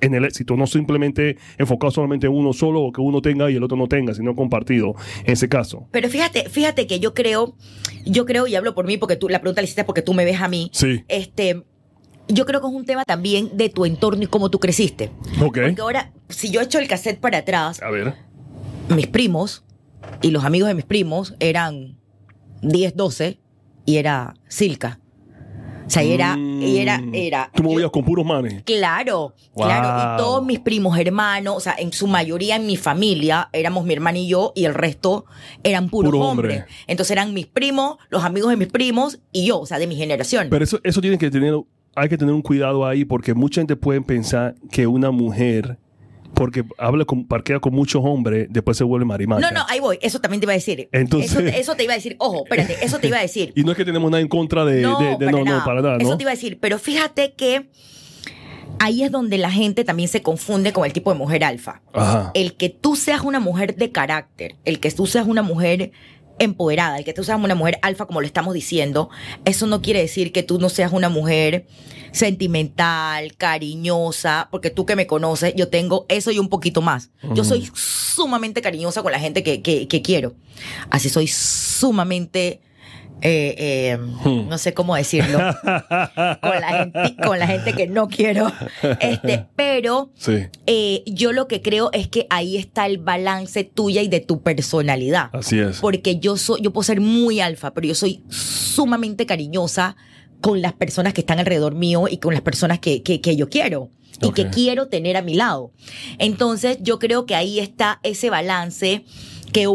en 0.00 0.14
el 0.14 0.24
éxito, 0.24 0.56
no 0.56 0.66
simplemente 0.66 1.38
enfocado 1.58 1.90
solamente 1.90 2.26
en 2.26 2.32
uno 2.34 2.52
solo 2.52 2.82
o 2.82 2.92
que 2.92 3.00
uno 3.00 3.22
tenga 3.22 3.50
y 3.50 3.56
el 3.56 3.62
otro 3.62 3.76
no 3.76 3.86
tenga, 3.88 4.14
sino 4.14 4.34
compartido 4.34 4.94
en 5.24 5.32
ese 5.32 5.48
caso. 5.48 5.88
Pero 5.90 6.08
fíjate, 6.08 6.48
fíjate 6.48 6.86
que 6.86 7.00
yo 7.00 7.14
creo, 7.14 7.56
yo 8.04 8.26
creo 8.26 8.46
y 8.46 8.54
hablo 8.54 8.74
por 8.74 8.86
mí 8.86 8.98
porque 8.98 9.16
tú, 9.16 9.28
la 9.28 9.40
pregunta 9.40 9.60
la 9.60 9.64
hiciste 9.64 9.84
porque 9.84 10.02
tú 10.02 10.12
me 10.14 10.24
ves 10.24 10.40
a 10.40 10.48
mí. 10.48 10.70
Sí. 10.72 11.04
Este, 11.08 11.62
yo 12.28 12.44
creo 12.44 12.60
que 12.60 12.66
es 12.66 12.72
un 12.74 12.84
tema 12.84 13.04
también 13.04 13.50
de 13.56 13.68
tu 13.68 13.84
entorno 13.84 14.22
y 14.22 14.26
cómo 14.26 14.50
tú 14.50 14.58
creciste. 14.58 15.10
Ok. 15.40 15.58
Porque 15.66 15.80
ahora, 15.80 16.12
si 16.28 16.50
yo 16.50 16.60
echo 16.60 16.78
el 16.78 16.88
cassette 16.88 17.18
para 17.20 17.38
atrás, 17.38 17.82
A 17.82 17.90
ver. 17.90 18.14
mis 18.94 19.06
primos 19.06 19.64
y 20.22 20.30
los 20.30 20.44
amigos 20.44 20.68
de 20.68 20.74
mis 20.74 20.84
primos 20.84 21.34
eran 21.40 21.98
10, 22.62 22.96
12 22.96 23.38
y 23.86 23.96
era 23.96 24.34
Silka. 24.48 25.00
O 25.86 25.90
sea, 25.90 26.02
y 26.02 26.12
era, 26.12 26.36
y 26.36 26.78
era, 26.78 26.98
Mm. 26.98 27.14
era. 27.14 27.50
Tú 27.54 27.62
movías 27.62 27.90
con 27.90 28.04
puros 28.04 28.26
manes. 28.26 28.62
Claro, 28.64 29.34
Wow. 29.54 29.66
claro. 29.66 30.14
Y 30.14 30.18
todos 30.18 30.44
mis 30.44 30.58
primos 30.58 30.98
hermanos, 30.98 31.54
o 31.56 31.60
sea, 31.60 31.74
en 31.78 31.92
su 31.92 32.06
mayoría 32.08 32.56
en 32.56 32.66
mi 32.66 32.76
familia, 32.76 33.48
éramos 33.52 33.84
mi 33.84 33.92
hermana 33.94 34.18
y 34.18 34.26
yo, 34.28 34.52
y 34.56 34.64
el 34.64 34.74
resto 34.74 35.26
eran 35.62 35.88
puros 35.88 36.10
Puro 36.10 36.24
hombres. 36.24 36.58
hombre. 36.62 36.74
Entonces 36.88 37.12
eran 37.12 37.32
mis 37.32 37.46
primos, 37.46 37.98
los 38.08 38.24
amigos 38.24 38.50
de 38.50 38.56
mis 38.56 38.68
primos 38.68 39.20
y 39.32 39.46
yo, 39.46 39.60
o 39.60 39.66
sea, 39.66 39.78
de 39.78 39.86
mi 39.86 39.94
generación. 39.96 40.48
Pero 40.50 40.64
eso, 40.64 40.80
eso 40.82 41.00
tiene 41.00 41.18
que 41.18 41.30
tener, 41.30 41.54
hay 41.94 42.08
que 42.08 42.18
tener 42.18 42.34
un 42.34 42.42
cuidado 42.42 42.84
ahí 42.84 43.04
porque 43.04 43.32
mucha 43.34 43.60
gente 43.60 43.76
puede 43.76 44.00
pensar 44.00 44.54
que 44.72 44.86
una 44.86 45.10
mujer, 45.12 45.78
porque 46.36 46.64
habla 46.78 47.04
con, 47.04 47.26
parquea 47.26 47.58
con 47.58 47.74
muchos 47.74 48.02
hombres, 48.04 48.46
después 48.50 48.76
se 48.76 48.84
vuelve 48.84 49.06
marimacha. 49.06 49.50
no, 49.50 49.60
no, 49.60 49.66
ahí 49.68 49.80
voy. 49.80 49.98
Eso 50.02 50.20
también 50.20 50.40
te 50.40 50.44
iba 50.44 50.52
a 50.52 50.54
decir. 50.54 50.88
Entonces- 50.92 51.32
Eso, 51.32 51.40
te- 51.40 51.58
eso 51.60 51.74
te 51.74 51.84
iba 51.84 51.94
a 51.94 51.96
decir. 51.96 52.14
Ojo, 52.18 52.44
espérate, 52.44 52.76
eso 52.84 52.98
te 52.98 53.08
iba 53.08 53.16
a 53.18 53.22
decir. 53.22 53.52
Y 53.56 53.64
no 53.64 53.70
es 53.72 53.76
que 53.76 53.84
tenemos 53.84 54.10
nada 54.10 54.20
en 54.20 54.28
contra 54.28 54.64
de... 54.64 54.82
no, 54.82 54.98
de- 55.00 55.16
de- 55.16 55.16
para 55.18 55.30
no, 55.32 55.44
nada. 55.44 55.58
no, 55.58 55.64
para 55.64 55.80
nada, 55.82 55.96
¿no? 55.96 56.02
Eso 56.06 56.16
te 56.16 56.22
iba 56.24 56.30
a 56.30 56.34
decir. 56.34 56.58
Pero 56.60 56.78
fíjate 56.78 57.32
que 57.32 57.68
ahí 58.78 59.02
es 59.02 59.10
donde 59.10 59.38
la 59.38 59.50
gente 59.50 59.84
también 59.84 60.08
se 60.08 60.20
confunde 60.22 60.72
con 60.72 60.84
el 60.84 60.92
tipo 60.92 61.10
de 61.12 61.18
mujer 61.18 61.42
alfa. 61.44 61.80
Ajá. 61.94 62.30
el 62.34 62.54
que 62.54 62.68
tú 62.68 62.94
seas 62.96 63.22
una 63.22 63.40
mujer 63.40 63.74
de 63.76 63.90
carácter, 63.90 64.54
el 64.64 64.80
que 64.80 64.90
tú 64.90 65.06
seas 65.06 65.26
una 65.26 65.42
mujer 65.42 65.92
empoderada, 66.38 66.98
el 66.98 67.04
que 67.04 67.12
tú 67.12 67.24
seas 67.24 67.38
una 67.42 67.54
mujer 67.54 67.78
alfa, 67.82 68.06
como 68.06 68.20
lo 68.20 68.26
estamos 68.26 68.54
diciendo, 68.54 69.08
eso 69.44 69.66
no 69.66 69.82
quiere 69.82 70.00
decir 70.00 70.32
que 70.32 70.42
tú 70.42 70.58
no 70.58 70.68
seas 70.68 70.92
una 70.92 71.08
mujer 71.08 71.66
sentimental, 72.12 73.36
cariñosa, 73.36 74.48
porque 74.50 74.70
tú 74.70 74.84
que 74.86 74.96
me 74.96 75.06
conoces, 75.06 75.54
yo 75.54 75.68
tengo 75.68 76.06
eso 76.08 76.30
y 76.30 76.38
un 76.38 76.48
poquito 76.48 76.82
más. 76.82 77.10
Yo 77.34 77.44
soy 77.44 77.70
sumamente 77.74 78.60
cariñosa 78.62 79.02
con 79.02 79.12
la 79.12 79.20
gente 79.20 79.42
que, 79.42 79.62
que- 79.62 79.86
que 79.88 80.02
quiero. 80.02 80.34
Así 80.90 81.08
soy 81.08 81.26
sumamente... 81.28 82.60
eh, 83.22 83.54
eh, 83.58 83.96
Hmm. 83.98 84.48
no 84.48 84.58
sé 84.58 84.74
cómo 84.74 84.94
decirlo, 84.96 85.38
con 86.40 86.60
la 86.60 86.68
gente, 86.78 87.16
con 87.24 87.38
la 87.38 87.46
gente 87.46 87.72
que 87.72 87.86
no 87.86 88.08
quiero, 88.08 88.52
este, 89.00 89.46
pero 89.56 90.10
Sí, 90.14 90.46
eh, 90.66 91.02
yo 91.06 91.32
lo 91.32 91.48
que 91.48 91.62
creo 91.62 91.90
es 91.92 92.08
que 92.08 92.26
ahí 92.30 92.56
está 92.56 92.86
el 92.86 92.98
balance 92.98 93.64
tuya 93.64 94.02
y 94.02 94.08
de 94.08 94.20
tu 94.20 94.42
personalidad. 94.42 95.30
así 95.32 95.58
es. 95.58 95.80
Porque 95.80 96.18
yo 96.18 96.36
soy, 96.36 96.60
yo 96.62 96.72
puedo 96.72 96.84
ser 96.84 97.00
muy 97.00 97.40
alfa, 97.40 97.72
pero 97.74 97.86
yo 97.86 97.94
soy 97.94 98.22
sumamente 98.28 99.26
cariñosa 99.26 99.96
con 100.40 100.60
las 100.60 100.74
personas 100.74 101.14
que 101.14 101.22
están 101.22 101.38
alrededor 101.38 101.74
mío 101.74 102.06
y 102.10 102.18
con 102.18 102.34
las 102.34 102.42
personas 102.42 102.78
que, 102.78 103.02
que, 103.02 103.20
que 103.20 103.36
yo 103.36 103.48
quiero 103.48 103.90
y 104.22 104.32
que 104.32 104.48
quiero 104.48 104.88
tener 104.88 105.16
a 105.16 105.22
mi 105.22 105.34
lado. 105.34 105.72
Entonces, 106.18 106.78
yo 106.80 106.98
creo 106.98 107.26
que 107.26 107.34
ahí 107.34 107.58
está 107.60 108.00
ese 108.02 108.30
balance 108.30 109.04
que, 109.52 109.68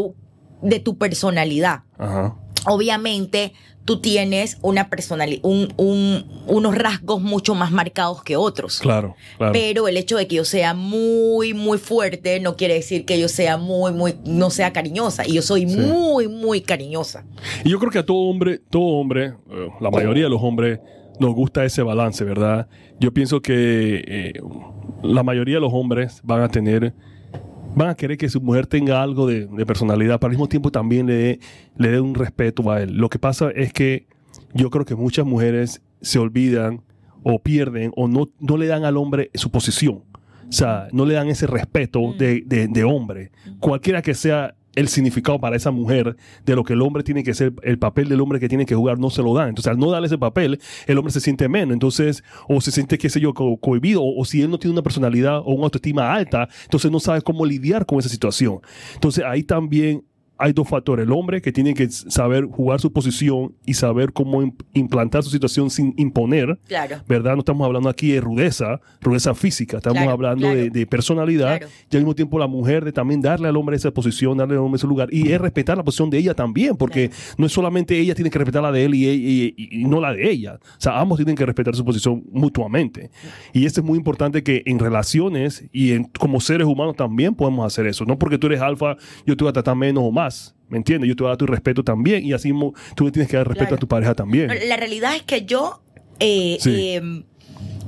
de 0.62 0.80
tu 0.80 0.98
personalidad 0.98 1.82
Ajá. 1.98 2.36
Obviamente 2.66 3.52
tú 3.84 4.00
tienes 4.00 4.58
una 4.62 4.88
personalidad, 4.88 5.40
un, 5.44 5.72
un- 5.76 6.24
unos 6.46 6.76
rasgos 6.76 7.20
mucho 7.20 7.54
más 7.56 7.72
marcados 7.72 8.22
que 8.22 8.36
otros. 8.36 8.78
Claro, 8.78 9.16
claro. 9.38 9.52
Pero 9.52 9.88
el 9.88 9.96
hecho 9.96 10.16
de 10.16 10.28
que 10.28 10.36
yo 10.36 10.44
sea 10.44 10.72
muy, 10.72 11.52
muy 11.52 11.78
fuerte 11.78 12.38
no 12.38 12.56
quiere 12.56 12.74
decir 12.74 13.04
que 13.04 13.18
yo 13.18 13.28
sea 13.28 13.56
muy, 13.56 13.92
muy, 13.92 14.14
no 14.24 14.50
sea 14.50 14.72
cariñosa. 14.72 15.26
Y 15.26 15.32
yo 15.34 15.42
soy 15.42 15.68
Sí. 15.68 15.76
muy, 15.80 16.28
muy 16.28 16.60
cariñosa. 16.60 17.24
Y 17.64 17.70
yo 17.70 17.78
creo 17.80 17.90
que 17.90 17.98
a 17.98 18.06
todo 18.06 18.18
hombre, 18.18 18.60
todo 18.70 18.82
hombre, 19.00 19.34
eh, 19.50 19.68
la 19.80 19.90
mayoría 19.90 20.24
de 20.24 20.30
los 20.30 20.42
hombres, 20.42 20.78
nos 21.18 21.34
gusta 21.34 21.64
ese 21.64 21.82
balance, 21.82 22.22
¿verdad? 22.24 22.68
Yo 23.00 23.12
pienso 23.12 23.42
que 23.42 24.04
eh, 24.06 24.32
la 25.02 25.22
mayoría 25.24 25.56
de 25.56 25.60
los 25.60 25.72
hombres 25.72 26.20
van 26.22 26.42
a 26.42 26.48
tener, 26.48 26.94
van 27.74 27.88
a 27.88 27.94
querer 27.94 28.16
que 28.16 28.28
su 28.28 28.40
mujer 28.40 28.66
tenga 28.66 29.02
algo 29.02 29.26
de, 29.26 29.46
de 29.46 29.66
personalidad, 29.66 30.18
pero 30.20 30.28
al 30.28 30.32
mismo 30.32 30.48
tiempo 30.48 30.70
también 30.70 31.06
le 31.06 31.14
dé 31.14 31.40
le 31.76 31.88
dé 31.90 32.00
un 32.00 32.14
respeto 32.14 32.70
a 32.70 32.82
él. 32.82 32.96
Lo 32.96 33.08
que 33.08 33.18
pasa 33.18 33.50
es 33.50 33.72
que 33.72 34.06
yo 34.54 34.70
creo 34.70 34.84
que 34.84 34.94
muchas 34.94 35.24
mujeres 35.26 35.82
se 36.00 36.18
olvidan 36.18 36.82
o 37.22 37.38
pierden 37.40 37.92
o 37.96 38.08
no, 38.08 38.28
no 38.40 38.56
le 38.56 38.66
dan 38.66 38.84
al 38.84 38.96
hombre 38.96 39.30
su 39.34 39.50
posición. 39.50 40.02
O 40.48 40.52
sea, 40.54 40.88
no 40.92 41.06
le 41.06 41.14
dan 41.14 41.28
ese 41.28 41.46
respeto 41.46 42.12
de, 42.18 42.42
de- 42.44 42.68
de 42.68 42.84
hombre. 42.84 43.30
Cualquiera 43.60 44.02
que 44.02 44.12
sea 44.14 44.54
el 44.74 44.88
significado 44.88 45.38
para 45.38 45.54
esa 45.56 45.70
mujer 45.70 46.16
de 46.46 46.56
lo 46.56 46.64
que 46.64 46.72
el 46.72 46.82
hombre 46.82 47.02
tiene 47.02 47.22
que 47.22 47.34
ser, 47.34 47.52
el 47.62 47.78
papel 47.78 48.08
del 48.08 48.20
hombre 48.20 48.40
que 48.40 48.48
tiene 48.48 48.64
que 48.66 48.74
jugar, 48.74 48.98
no 48.98 49.10
se 49.10 49.22
lo 49.22 49.34
dan. 49.34 49.50
Entonces, 49.50 49.70
al 49.70 49.78
no 49.78 49.90
darle 49.90 50.06
ese 50.06 50.18
papel, 50.18 50.60
el 50.86 50.98
hombre 50.98 51.12
se 51.12 51.20
siente 51.20 51.48
menos. 51.48 51.74
Entonces, 51.74 52.24
o 52.48 52.60
se 52.60 52.70
siente, 52.70 52.96
qué 52.98 53.10
sé 53.10 53.20
yo, 53.20 53.34
co- 53.34 53.56
cohibido, 53.58 54.02
o, 54.02 54.20
o 54.20 54.24
si 54.24 54.40
él 54.42 54.50
no 54.50 54.58
tiene 54.58 54.72
una 54.72 54.82
personalidad 54.82 55.38
o 55.38 55.52
una 55.52 55.64
autoestima 55.64 56.12
alta, 56.14 56.48
entonces 56.64 56.90
no 56.90 57.00
sabe 57.00 57.20
cómo 57.22 57.44
lidiar 57.44 57.84
con 57.84 57.98
esa 57.98 58.08
situación. 58.08 58.60
Entonces, 58.94 59.24
ahí 59.26 59.42
también 59.42 60.04
hay 60.42 60.52
dos 60.52 60.68
factores. 60.68 61.04
El 61.06 61.12
hombre 61.12 61.40
que 61.40 61.52
tiene 61.52 61.74
que 61.74 61.88
saber 61.90 62.46
jugar 62.46 62.80
su 62.80 62.92
posición 62.92 63.54
y 63.64 63.74
saber 63.74 64.12
cómo 64.12 64.42
im- 64.42 64.54
implantar 64.74 65.22
su 65.22 65.30
situación 65.30 65.70
sin 65.70 65.94
imponer. 65.96 66.58
Claro. 66.66 66.96
¿Verdad? 67.08 67.34
No 67.34 67.40
estamos 67.40 67.64
hablando 67.64 67.88
aquí 67.88 68.12
de 68.12 68.20
rudeza, 68.20 68.80
rudeza 69.00 69.34
física, 69.34 69.76
estamos 69.78 69.98
Claro, 69.98 70.10
hablando 70.12 70.46
claro. 70.48 70.56
de, 70.60 70.70
de 70.70 70.86
personalidad 70.86 71.60
y 71.90 71.96
al 71.96 72.02
mismo 72.02 72.14
tiempo 72.14 72.38
la 72.38 72.46
mujer 72.46 72.84
de 72.84 72.92
también 72.92 73.20
darle 73.20 73.48
al 73.48 73.56
hombre 73.56 73.76
esa 73.76 73.90
posición, 73.92 74.36
darle 74.38 74.54
al 74.54 74.60
hombre 74.60 74.76
ese 74.78 74.86
lugar 74.86 75.08
y 75.12 75.30
es 75.32 75.40
respetar 75.40 75.76
la 75.76 75.84
posición 75.84 76.10
de 76.10 76.18
ella 76.18 76.34
también, 76.34 76.76
porque 76.76 77.10
no 77.38 77.46
es 77.46 77.52
solamente 77.52 77.98
ella 77.98 78.14
tiene 78.14 78.30
que 78.30 78.38
respetar 78.38 78.62
la 78.62 78.72
de 78.72 78.84
él 78.84 78.94
y, 78.94 79.06
y- 79.08 79.54
y- 79.56 79.80
y 79.80 79.84
no 79.84 80.00
la 80.00 80.12
de 80.12 80.28
ella. 80.30 80.58
O 80.62 80.80
sea, 80.80 80.98
ambos 81.00 81.18
tienen 81.18 81.36
que 81.36 81.46
respetar 81.46 81.74
su 81.76 81.84
posición 81.84 82.24
mutuamente. 82.32 83.10
Y 83.52 83.64
esto 83.66 83.80
es 83.80 83.86
muy 83.86 83.96
importante 83.98 84.42
que 84.42 84.62
en 84.66 84.78
relaciones 84.78 85.64
y 85.72 85.92
en, 85.92 86.04
como 86.18 86.40
seres 86.40 86.66
humanos 86.66 86.96
también 86.96 87.34
podemos 87.34 87.64
hacer 87.66 87.86
eso. 87.86 88.04
No 88.04 88.18
porque 88.18 88.38
tú 88.38 88.46
eres 88.48 88.60
alfa, 88.60 88.96
yo 89.26 89.36
te 89.36 89.44
voy 89.44 89.50
a 89.50 89.52
tratar 89.52 89.76
menos 89.76 90.02
o 90.04 90.10
más. 90.10 90.31
¿Me 90.68 90.78
entiendes? 90.78 91.08
Yo 91.08 91.16
te 91.16 91.22
voy 91.22 91.28
a 91.28 91.32
dar 91.32 91.36
tu 91.38 91.46
respeto 91.46 91.84
también 91.84 92.24
y 92.24 92.32
así 92.32 92.50
tú 92.94 93.04
le 93.04 93.10
tienes 93.12 93.30
que 93.30 93.36
dar 93.36 93.46
respeto 93.46 93.68
Claro. 93.68 93.76
a 93.76 93.80
tu 93.80 93.88
pareja 93.88 94.14
también. 94.14 94.50
La 94.68 94.76
realidad 94.76 95.14
es 95.16 95.22
que 95.22 95.44
yo 95.44 95.82
eh, 96.18 96.56
Sí. 96.60 96.70
eh, 96.74 97.24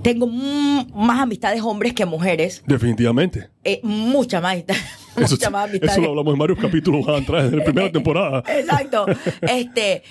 tengo 0.02 0.26
más 0.26 1.20
amistades 1.20 1.62
hombres 1.62 1.94
que 1.94 2.04
mujeres. 2.04 2.62
Definitivamente. 2.66 3.48
Eh, 3.64 3.80
mucha 3.82 4.40
más, 4.40 4.56
Eso, 5.16 5.34
mucha 5.36 5.48
más 5.50 5.68
amistades. 5.70 5.92
eso 5.92 6.02
lo 6.02 6.10
hablamos 6.10 6.34
en 6.34 6.38
varios 6.40 6.58
capítulos 6.58 7.08
atrás, 7.08 7.50
en 7.52 7.58
la 7.58 7.64
primera 7.64 7.90
temporada. 7.90 8.42
Exacto. 8.48 9.06
Este, 9.42 10.02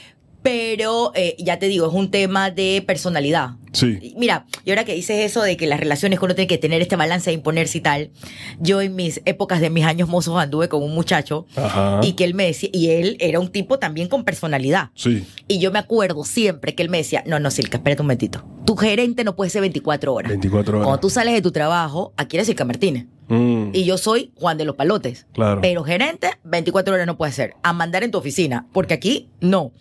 pero 0.41 1.11
eh, 1.15 1.35
ya 1.39 1.59
te 1.59 1.67
digo, 1.67 1.87
es 1.87 1.93
un 1.93 2.09
tema 2.11 2.49
de 2.49 2.83
personalidad. 2.87 3.51
Sí. 3.73 4.13
Mira, 4.17 4.45
y 4.65 4.69
ahora 4.69 4.85
que 4.85 4.93
dices 4.93 5.17
eso 5.25 5.41
de 5.41 5.57
que 5.57 5.67
las 5.67 5.79
relaciones 5.79 6.19
que 6.19 6.25
uno 6.25 6.35
tiene 6.35 6.47
que 6.47 6.57
tener 6.57 6.81
este 6.81 6.95
balance 6.95 7.29
de 7.29 7.33
imponerse 7.33 7.79
y 7.79 7.81
tal, 7.81 8.11
yo 8.59 8.81
en 8.81 8.95
mis 8.95 9.21
épocas 9.25 9.59
de 9.61 9.69
mis 9.69 9.83
años 9.85 10.07
mozos 10.09 10.37
anduve 10.39 10.69
con 10.69 10.81
un 10.83 10.93
muchacho 10.93 11.45
Ajá. 11.55 11.99
y 12.03 12.13
que 12.13 12.23
él 12.23 12.33
me 12.35 12.45
decía, 12.45 12.69
y 12.71 12.89
él 12.89 13.17
era 13.19 13.39
un 13.39 13.49
tipo 13.49 13.79
también 13.79 14.07
con 14.07 14.23
personalidad. 14.23 14.91
Sí. 14.95 15.25
Y 15.47 15.59
yo 15.59 15.71
me 15.71 15.79
acuerdo 15.79 16.23
siempre 16.23 16.75
que 16.75 16.83
él 16.83 16.89
me 16.89 16.97
decía, 16.99 17.23
no, 17.25 17.39
no, 17.39 17.51
Silka, 17.51 17.77
espérate 17.77 18.01
un 18.01 18.07
momentito. 18.07 18.45
Tu 18.65 18.75
gerente 18.75 19.23
no 19.23 19.35
puede 19.35 19.49
ser 19.49 19.61
24 19.61 20.13
horas. 20.13 20.29
24 20.29 20.77
horas. 20.77 20.85
Cuando 20.85 20.99
tú 21.01 21.09
sales 21.09 21.33
de 21.33 21.41
tu 21.41 21.51
trabajo, 21.51 22.13
aquí 22.15 22.37
eres 22.37 22.47
Silka 22.47 22.63
Martínez. 22.65 23.07
Mm, 23.27 23.69
Y 23.73 23.85
yo 23.85 23.97
soy 23.97 24.31
Juan 24.35 24.57
de 24.57 24.65
los 24.65 24.75
Palotes. 24.75 25.25
Claro. 25.33 25.61
Pero 25.61 25.83
gerente, 25.83 26.29
24 26.43 26.93
horas 26.93 27.07
no 27.07 27.17
puede 27.17 27.31
ser. 27.31 27.55
A 27.63 27.73
mandar 27.73 28.03
en 28.03 28.11
tu 28.11 28.17
oficina, 28.17 28.67
porque 28.71 28.93
aquí 28.93 29.29
no. 29.39 29.71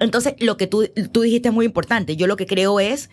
Entonces, 0.00 0.34
lo 0.38 0.56
que 0.56 0.66
tú, 0.66 0.88
tú 1.12 1.20
dijiste 1.22 1.48
es 1.48 1.54
muy 1.54 1.66
importante. 1.66 2.16
Yo 2.16 2.26
lo 2.26 2.36
que 2.36 2.46
creo 2.46 2.80
es 2.80 3.10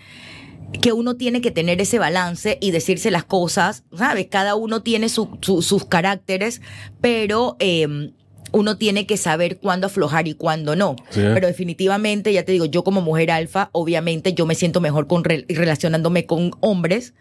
que 0.81 0.91
uno 0.91 1.15
tiene 1.15 1.39
que 1.41 1.51
tener 1.51 1.79
ese 1.81 1.99
balance 1.99 2.57
y 2.59 2.71
decirse 2.71 3.11
las 3.11 3.23
cosas, 3.23 3.83
¿sabes? 3.95 4.27
Cada 4.29 4.55
uno 4.55 4.81
tiene 4.83 5.07
su- 5.09 5.37
su- 5.41 5.61
sus 5.61 5.85
caracteres, 5.85 6.61
pero 6.99 7.55
eh, 7.59 8.11
uno 8.51 8.77
tiene 8.77 9.05
que 9.05 9.17
saber 9.17 9.57
cuándo 9.59 9.87
aflojar 9.87 10.27
y 10.27 10.33
cuándo 10.33 10.75
no. 10.75 10.95
Sí. 11.09 11.21
Pero 11.33 11.47
definitivamente, 11.47 12.33
ya 12.33 12.43
te 12.43 12.51
digo, 12.53 12.65
yo 12.65 12.83
como 12.83 13.01
mujer 13.01 13.31
alfa, 13.31 13.69
obviamente 13.71 14.33
yo 14.33 14.45
me 14.45 14.55
siento 14.55 14.81
mejor 14.81 15.07
con 15.07 15.23
re- 15.23 15.45
relacionándome 15.47 16.25
con 16.25 16.51
hombres. 16.59 17.13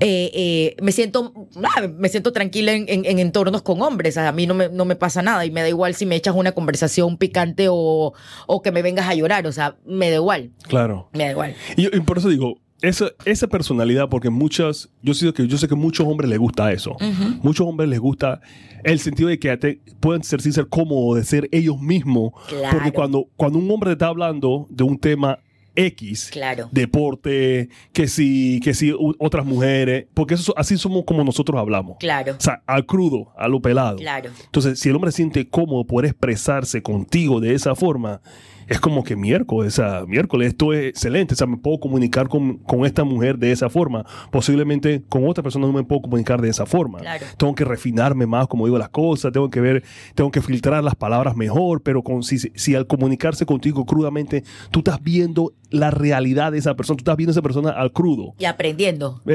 Eh, 0.00 0.30
eh, 0.34 0.76
me 0.82 0.90
siento 0.90 1.32
ah, 1.62 1.86
me 1.96 2.08
siento 2.08 2.32
tranquila 2.32 2.72
en, 2.72 2.86
en- 2.88 3.04
en 3.04 3.18
entornos 3.20 3.62
con 3.62 3.80
hombres. 3.82 4.16
A 4.18 4.32
mí 4.32 4.46
no 4.46 4.54
me, 4.54 4.68
no 4.68 4.84
me 4.84 4.96
pasa 4.96 5.22
nada 5.22 5.44
y 5.46 5.50
me 5.50 5.60
da 5.60 5.68
igual 5.68 5.94
si 5.94 6.06
me 6.06 6.16
echas 6.16 6.34
una 6.34 6.52
conversación 6.52 7.16
picante 7.18 7.66
o, 7.70 8.12
o 8.46 8.62
que 8.62 8.72
me 8.72 8.82
vengas 8.82 9.06
a 9.08 9.14
llorar. 9.14 9.46
O 9.46 9.52
sea, 9.52 9.76
me 9.86 10.10
da 10.10 10.16
igual. 10.16 10.50
Claro. 10.66 11.08
Me 11.12 11.24
da 11.24 11.30
igual. 11.30 11.54
Y, 11.76 11.94
y 11.96 12.00
por 12.00 12.18
eso 12.18 12.28
digo, 12.28 12.58
esa, 12.80 13.10
esa 13.24 13.46
personalidad, 13.46 14.08
porque 14.08 14.28
muchas, 14.28 14.88
yo 15.02 15.14
sé 15.14 15.32
que 15.32 15.46
yo 15.46 15.56
sé 15.56 15.68
que 15.68 15.76
muchos 15.76 16.04
hombres 16.06 16.28
les 16.28 16.38
gusta 16.40 16.72
eso. 16.72 16.96
Muchos 17.42 17.64
hombres 17.66 17.88
les 17.88 18.00
gusta 18.00 18.40
el 18.82 18.98
sentido 18.98 19.28
de 19.28 19.38
que 19.38 19.56
te, 19.56 19.80
pueden 20.00 20.24
ser, 20.24 20.40
ser 20.42 20.66
cómodos, 20.68 21.18
de 21.18 21.24
ser 21.24 21.48
ellos 21.52 21.78
mismos. 21.80 22.32
Claro. 22.48 22.76
Porque 22.78 22.92
cuando, 22.92 23.28
cuando 23.36 23.60
un 23.60 23.70
hombre 23.70 23.92
está 23.92 24.08
hablando 24.08 24.66
de 24.68 24.82
un 24.82 24.98
tema 24.98 25.38
X, 25.74 26.30
Claro. 26.30 26.68
deporte, 26.72 27.68
que 27.92 28.08
si, 28.08 28.60
que 28.62 28.74
si 28.74 28.94
otras 29.18 29.44
mujeres, 29.46 30.06
porque 30.14 30.34
eso, 30.34 30.52
así 30.56 30.76
somos 30.76 31.04
como 31.04 31.24
nosotros 31.24 31.58
hablamos. 31.58 31.96
Claro. 31.98 32.34
O 32.38 32.40
sea, 32.40 32.62
al 32.66 32.86
crudo, 32.86 33.32
a 33.36 33.48
lo 33.48 33.60
pelado. 33.60 33.96
Claro. 33.96 34.30
Entonces, 34.44 34.78
si 34.78 34.88
el 34.88 34.96
hombre 34.96 35.10
se 35.10 35.16
siente 35.18 35.48
cómodo 35.48 35.84
poder 35.86 36.10
expresarse 36.10 36.82
contigo 36.82 37.40
de 37.40 37.54
esa 37.54 37.74
forma, 37.74 38.20
es 38.68 38.80
como 38.80 39.04
que 39.04 39.16
miércoles, 39.16 39.80
miércoles, 40.06 40.48
esto 40.48 40.72
es 40.72 40.86
excelente. 40.88 41.34
O 41.34 41.36
sea, 41.36 41.46
me 41.46 41.56
puedo 41.56 41.80
comunicar 41.80 42.28
con, 42.28 42.58
con 42.58 42.84
esta 42.86 43.04
mujer 43.04 43.38
de 43.38 43.52
esa 43.52 43.68
forma. 43.70 44.04
Posiblemente 44.30 45.02
con 45.08 45.26
otra 45.28 45.42
persona 45.42 45.66
no 45.66 45.72
me 45.72 45.84
puedo 45.84 46.02
comunicar 46.02 46.40
de 46.40 46.48
esa 46.48 46.66
forma. 46.66 46.98
Claro. 46.98 47.26
Tengo 47.36 47.54
que 47.54 47.64
refinarme 47.64 48.26
más 48.26 48.46
como 48.48 48.66
digo 48.66 48.78
las 48.78 48.88
cosas, 48.90 49.32
tengo 49.32 49.50
que 49.50 49.60
ver, 49.60 49.82
tengo 50.14 50.30
que 50.30 50.40
filtrar 50.42 50.82
las 50.84 50.94
palabras 50.94 51.36
mejor, 51.36 51.82
pero 51.82 52.02
con, 52.02 52.22
si, 52.22 52.38
si 52.38 52.74
al 52.74 52.86
comunicarse 52.86 53.46
contigo 53.46 53.84
crudamente, 53.86 54.44
tú 54.70 54.80
estás 54.80 55.02
viendo 55.02 55.52
la 55.70 55.90
realidad 55.90 56.52
de 56.52 56.58
esa 56.58 56.74
persona, 56.74 56.96
tú 56.98 57.02
estás 57.02 57.16
viendo 57.16 57.30
a 57.30 57.34
esa 57.34 57.42
persona 57.42 57.70
al 57.70 57.92
crudo. 57.92 58.34
Y 58.38 58.44
aprendiendo. 58.44 59.22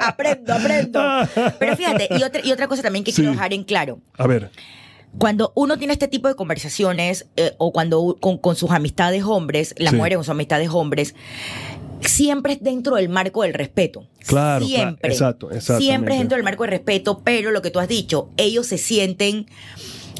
aprendo, 0.00 0.52
aprendo. 0.54 1.00
Pero 1.58 1.76
fíjate, 1.76 2.08
y 2.18 2.22
otra, 2.22 2.40
y 2.44 2.52
otra 2.52 2.66
cosa 2.68 2.82
también 2.82 3.04
que 3.04 3.12
Sí. 3.12 3.16
quiero 3.16 3.32
dejar 3.32 3.52
en 3.52 3.64
claro. 3.64 4.00
A 4.16 4.26
ver, 4.26 4.50
Cuando 5.18 5.52
uno 5.54 5.78
tiene 5.78 5.92
este 5.92 6.08
tipo 6.08 6.28
de 6.28 6.34
conversaciones 6.34 7.26
eh, 7.36 7.54
o 7.58 7.72
cuando 7.72 8.16
con, 8.20 8.38
con 8.38 8.56
sus 8.56 8.70
amistades 8.70 9.22
hombres, 9.24 9.74
las 9.78 9.90
Sí. 9.90 9.96
mujeres 9.96 10.16
con 10.16 10.24
sus 10.24 10.30
amistades 10.32 10.70
hombres, 10.70 11.14
siempre 12.00 12.54
es 12.54 12.62
dentro 12.62 12.96
del 12.96 13.08
marco 13.08 13.42
del 13.42 13.54
respeto. 13.54 14.08
Claro, 14.26 14.64
Siempre. 14.66 14.96
claro, 15.00 15.12
exacto, 15.14 15.50
exactamente. 15.50 15.84
Siempre 15.86 16.14
es 16.14 16.20
dentro 16.20 16.36
del 16.36 16.44
marco 16.44 16.62
del 16.64 16.70
respeto, 16.70 17.20
pero 17.24 17.50
lo 17.50 17.60
que 17.62 17.70
tú 17.70 17.78
has 17.78 17.88
dicho, 17.88 18.30
ellos 18.36 18.66
se 18.66 18.78
sienten 18.78 19.46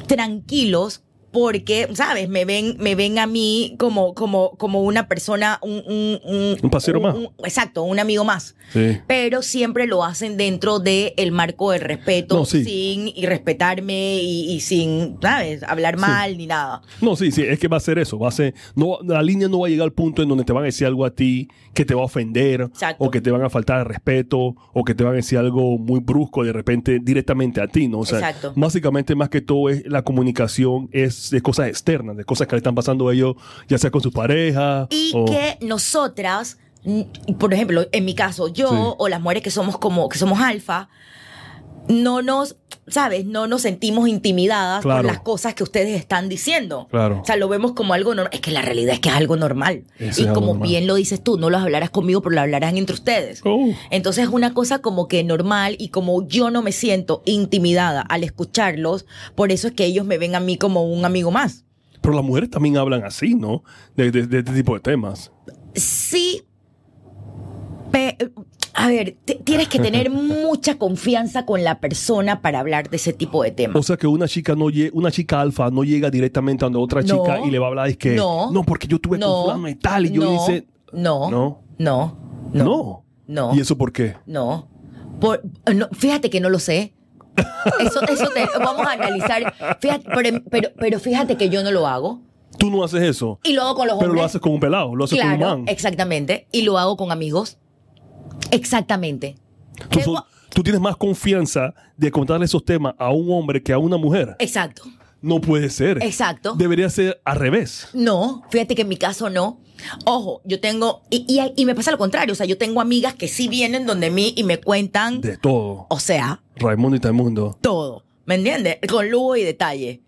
tranquilos 0.06 1.02
porque, 1.32 1.88
¿sabes? 1.94 2.28
Me 2.28 2.44
ven, 2.44 2.76
me 2.78 2.94
ven 2.94 3.18
a 3.18 3.26
mí 3.26 3.74
como, 3.78 4.14
como, 4.14 4.50
como 4.58 4.82
una 4.82 5.08
persona, 5.08 5.58
un, 5.62 5.82
un, 5.86 6.20
un, 6.24 6.56
Un 6.62 6.70
parcero 6.70 7.00
más. 7.00 7.16
exacto, 7.44 7.82
un 7.82 7.98
amigo 7.98 8.24
más. 8.24 8.54
sí. 8.72 8.98
Pero 9.06 9.42
siempre 9.42 9.86
lo 9.86 10.04
hacen 10.04 10.36
dentro 10.36 10.78
del 10.78 11.32
marco 11.32 11.72
del 11.72 11.80
respeto, 11.80 12.36
No, 12.36 12.44
sí. 12.44 12.64
sin 12.64 13.08
irrespetarme 13.16 14.18
y, 14.22 14.52
y 14.52 14.60
sin, 14.60 15.16
¿sabes? 15.20 15.62
Hablar 15.62 15.96
mal 15.96 16.36
ni 16.36 16.46
nada. 16.46 16.82
No, 17.00 17.16
sí, 17.16 17.32
sí, 17.32 17.42
es 17.42 17.58
que 17.58 17.68
va 17.68 17.78
a 17.78 17.80
ser 17.80 17.98
eso. 17.98 18.18
Va 18.18 18.28
a 18.28 18.32
ser, 18.32 18.54
no, 18.74 18.98
la 19.04 19.22
línea 19.22 19.48
no 19.48 19.60
va 19.60 19.66
a 19.66 19.70
llegar 19.70 19.84
al 19.84 19.92
punto 19.92 20.22
en 20.22 20.28
donde 20.28 20.44
te 20.44 20.52
van 20.52 20.62
a 20.62 20.66
decir 20.66 20.86
algo 20.86 21.04
a 21.04 21.10
ti 21.14 21.48
que 21.74 21.84
te 21.84 21.94
va 21.94 22.02
a 22.02 22.04
ofender, 22.04 22.60
Exacto. 22.62 23.02
o 23.04 23.10
que 23.10 23.20
te 23.22 23.30
van 23.30 23.42
a 23.42 23.48
faltar 23.50 23.80
el 23.80 23.86
respeto, 23.86 24.54
o 24.74 24.84
que 24.84 24.94
te 24.94 25.04
van 25.04 25.14
a 25.14 25.16
decir 25.16 25.38
algo 25.38 25.78
muy 25.78 26.00
brusco 26.00 26.44
de 26.44 26.52
repente 26.52 26.98
directamente 27.02 27.60
a 27.62 27.66
ti, 27.68 27.88
¿no? 27.88 28.00
O 28.00 28.04
sea, 28.06 28.18
Exacto. 28.18 28.52
básicamente 28.56 29.14
más 29.14 29.30
que 29.30 29.40
todo 29.40 29.70
es 29.70 29.82
la 29.86 30.02
comunicación 30.02 30.88
es 30.92 31.14
de 31.30 31.40
cosas 31.42 31.68
externas, 31.68 32.16
de 32.16 32.24
cosas 32.24 32.46
que 32.46 32.54
le 32.56 32.58
están 32.58 32.74
pasando 32.74 33.08
a 33.08 33.12
ellos, 33.14 33.36
ya 33.68 33.78
sea 33.78 33.90
con 33.90 34.00
su 34.00 34.12
pareja. 34.12 34.86
Y 34.90 35.12
o- 35.14 35.24
que 35.24 35.58
nosotras, 35.60 36.58
mm, 36.84 37.34
por 37.38 37.52
ejemplo, 37.54 37.86
en 37.92 38.04
mi 38.04 38.14
caso, 38.14 38.48
yo 38.48 38.68
Sí. 38.68 38.76
o 38.98 39.08
las 39.08 39.20
mujeres 39.20 39.42
que 39.42 39.50
somos 39.50 39.78
como, 39.78 40.08
que 40.08 40.18
somos 40.18 40.40
alfa, 40.40 40.88
no 41.88 42.22
nos, 42.22 42.56
¿sabes? 42.88 43.24
No 43.24 43.46
nos 43.46 43.62
sentimos 43.62 44.08
intimidadas 44.08 44.82
Claro. 44.82 45.02
por 45.02 45.12
las 45.12 45.20
cosas 45.22 45.54
que 45.54 45.62
ustedes 45.62 45.98
están 45.98 46.28
diciendo. 46.28 46.88
Claro. 46.90 47.20
O 47.22 47.24
sea, 47.24 47.36
lo 47.36 47.48
vemos 47.48 47.72
como 47.72 47.94
algo 47.94 48.14
normal. 48.14 48.30
Es 48.34 48.40
que 48.40 48.50
la 48.50 48.60
realidad 48.62 48.94
es 48.94 49.00
que 49.00 49.08
es 49.08 49.14
algo 49.14 49.36
normal. 49.36 49.84
Eso 49.98 50.20
y 50.20 50.24
algo 50.24 50.34
como 50.34 50.46
normal. 50.54 50.68
bien 50.68 50.86
lo 50.86 50.96
dices 50.96 51.22
tú, 51.22 51.38
no 51.38 51.48
lo 51.48 51.58
hablarás 51.58 51.90
conmigo, 51.90 52.20
pero 52.22 52.34
lo 52.34 52.40
hablarán 52.40 52.76
entre 52.76 52.94
ustedes. 52.94 53.42
Entonces 53.90 54.24
es 54.24 54.30
una 54.30 54.52
cosa 54.52 54.80
como 54.80 55.06
que 55.08 55.22
normal 55.24 55.76
y 55.78 55.88
como 55.90 56.26
yo 56.26 56.50
no 56.50 56.60
me 56.62 56.72
siento 56.72 57.22
intimidada 57.24 58.00
al 58.02 58.24
escucharlos, 58.24 59.06
por 59.34 59.52
eso 59.52 59.68
es 59.68 59.74
que 59.74 59.84
ellos 59.84 60.04
me 60.04 60.18
ven 60.18 60.34
a 60.34 60.40
mí 60.40 60.56
como 60.58 60.84
un 60.84 61.04
amigo 61.04 61.30
más. 61.30 61.64
Pero 62.00 62.14
las 62.16 62.24
mujeres 62.24 62.50
también 62.50 62.76
hablan 62.78 63.04
así, 63.04 63.36
¿no? 63.36 63.62
De, 63.96 64.10
de- 64.10 64.26
de 64.26 64.38
este 64.40 64.52
tipo 64.52 64.74
de 64.74 64.80
temas. 64.80 65.30
Sí, 65.76 66.42
pe- 67.92 68.16
a 68.74 68.88
ver, 68.88 69.16
tienes 69.44 69.68
que 69.68 69.78
tener 69.78 70.10
mucha 70.10 70.78
confianza 70.78 71.44
con 71.46 71.62
la 71.64 71.78
persona 71.80 72.40
para 72.42 72.60
hablar 72.60 72.88
de 72.90 72.96
ese 72.96 73.12
tipo 73.12 73.42
de 73.42 73.50
temas. 73.50 73.76
O 73.76 73.82
sea 73.82 73.96
que 73.96 74.06
una 74.06 74.26
chica 74.28 74.54
no 74.54 74.66
una 74.92 75.10
chica 75.10 75.40
alfa 75.40 75.70
no 75.70 75.84
llega 75.84 76.10
directamente 76.10 76.64
a 76.64 76.66
donde 76.66 76.78
otra 76.78 77.02
No. 77.02 77.06
chica 77.22 77.40
y 77.44 77.50
le 77.50 77.58
va 77.58 77.66
a 77.66 77.68
hablar 77.68 77.90
y 77.90 77.96
que 77.96 78.14
No. 78.16 78.50
no 78.50 78.62
porque 78.64 78.86
yo 78.86 78.98
tuve 78.98 79.18
con 79.20 79.42
fulano 79.44 79.68
y 79.68 79.74
tal 79.74 80.06
y 80.06 80.10
yo 80.12 80.22
no, 80.24 80.34
hice 80.36 80.66
no, 80.92 81.30
No. 81.30 81.62
no, 81.78 82.18
no, 82.52 82.64
no. 82.64 83.04
no, 83.26 83.54
¿Y 83.54 83.60
eso 83.60 83.76
por 83.76 83.92
qué? 83.92 84.16
no. 84.26 84.68
Por- 85.20 85.42
no, 85.74 85.88
fíjate 85.92 86.30
que 86.30 86.40
no 86.40 86.48
lo 86.50 86.58
sé. 86.58 86.94
Eso, 87.80 88.02
eso 88.02 88.28
te- 88.34 88.58
vamos 88.58 88.84
a 88.86 88.92
analizar. 88.92 89.54
Fíjate, 89.80 90.04
pero, 90.14 90.42
pero, 90.50 90.68
pero 90.76 90.98
fíjate 91.00 91.36
que 91.36 91.48
yo 91.48 91.62
no 91.62 91.70
lo 91.70 91.86
hago. 91.86 92.20
Tú 92.58 92.70
no 92.70 92.82
haces 92.84 93.02
eso. 93.02 93.38
Y 93.44 93.52
lo 93.52 93.62
hago 93.62 93.74
con 93.76 93.86
los 93.86 93.96
Pero 93.98 94.08
hombres. 94.10 94.20
lo 94.22 94.26
haces 94.26 94.40
con 94.40 94.52
un 94.52 94.60
pelado, 94.60 94.94
lo 94.96 95.04
haces 95.04 95.20
con 95.20 95.32
un 95.32 95.38
man. 95.40 95.64
exactamente. 95.68 96.48
Y 96.52 96.62
lo 96.62 96.76
hago 96.76 96.96
con 96.96 97.12
amigos. 97.12 97.58
Exactamente. 98.50 99.36
Tú, 100.54 100.62
tienes 100.62 100.80
más 100.80 100.96
confianza 100.96 101.74
de 101.96 102.10
contarle 102.10 102.44
esos 102.44 102.64
temas 102.64 102.94
a 102.98 103.10
un 103.10 103.30
hombre 103.32 103.62
que 103.62 103.72
a 103.72 103.78
una 103.78 103.96
mujer. 103.96 104.36
Exacto. 104.38 104.82
No 105.22 105.40
puede 105.40 105.70
ser. 105.70 106.02
Exacto. 106.02 106.54
Debería 106.56 106.90
ser 106.90 107.20
al 107.24 107.38
revés. 107.38 107.88
No, 107.94 108.42
fíjate 108.50 108.74
que 108.74 108.82
en 108.82 108.88
mi 108.88 108.96
caso 108.96 109.30
no. 109.30 109.60
Ojo, 110.04 110.42
yo 110.44 110.60
tengo, 110.60 111.02
y, 111.10 111.24
y, 111.28 111.40
y 111.60 111.64
me 111.64 111.74
pasa 111.74 111.90
lo 111.90 111.98
contrario, 111.98 112.32
o 112.32 112.36
sea, 112.36 112.46
yo 112.46 112.58
tengo 112.58 112.80
amigas 112.80 113.14
que 113.14 113.26
sí 113.28 113.48
vienen 113.48 113.86
donde 113.86 114.10
mí 114.10 114.32
y 114.36 114.44
me 114.44 114.60
cuentan, 114.60 115.20
De 115.20 115.36
todo. 115.38 115.86
o 115.88 115.98
sea, 115.98 116.40
Raimundo 116.56 116.96
y 116.96 117.00
Taimundo. 117.00 117.56
todo, 117.60 118.04
¿me 118.26 118.36
entiendes? 118.36 118.78
Con 118.88 119.10
lujo 119.10 119.34
y 119.36 119.42
detalle. 119.42 120.02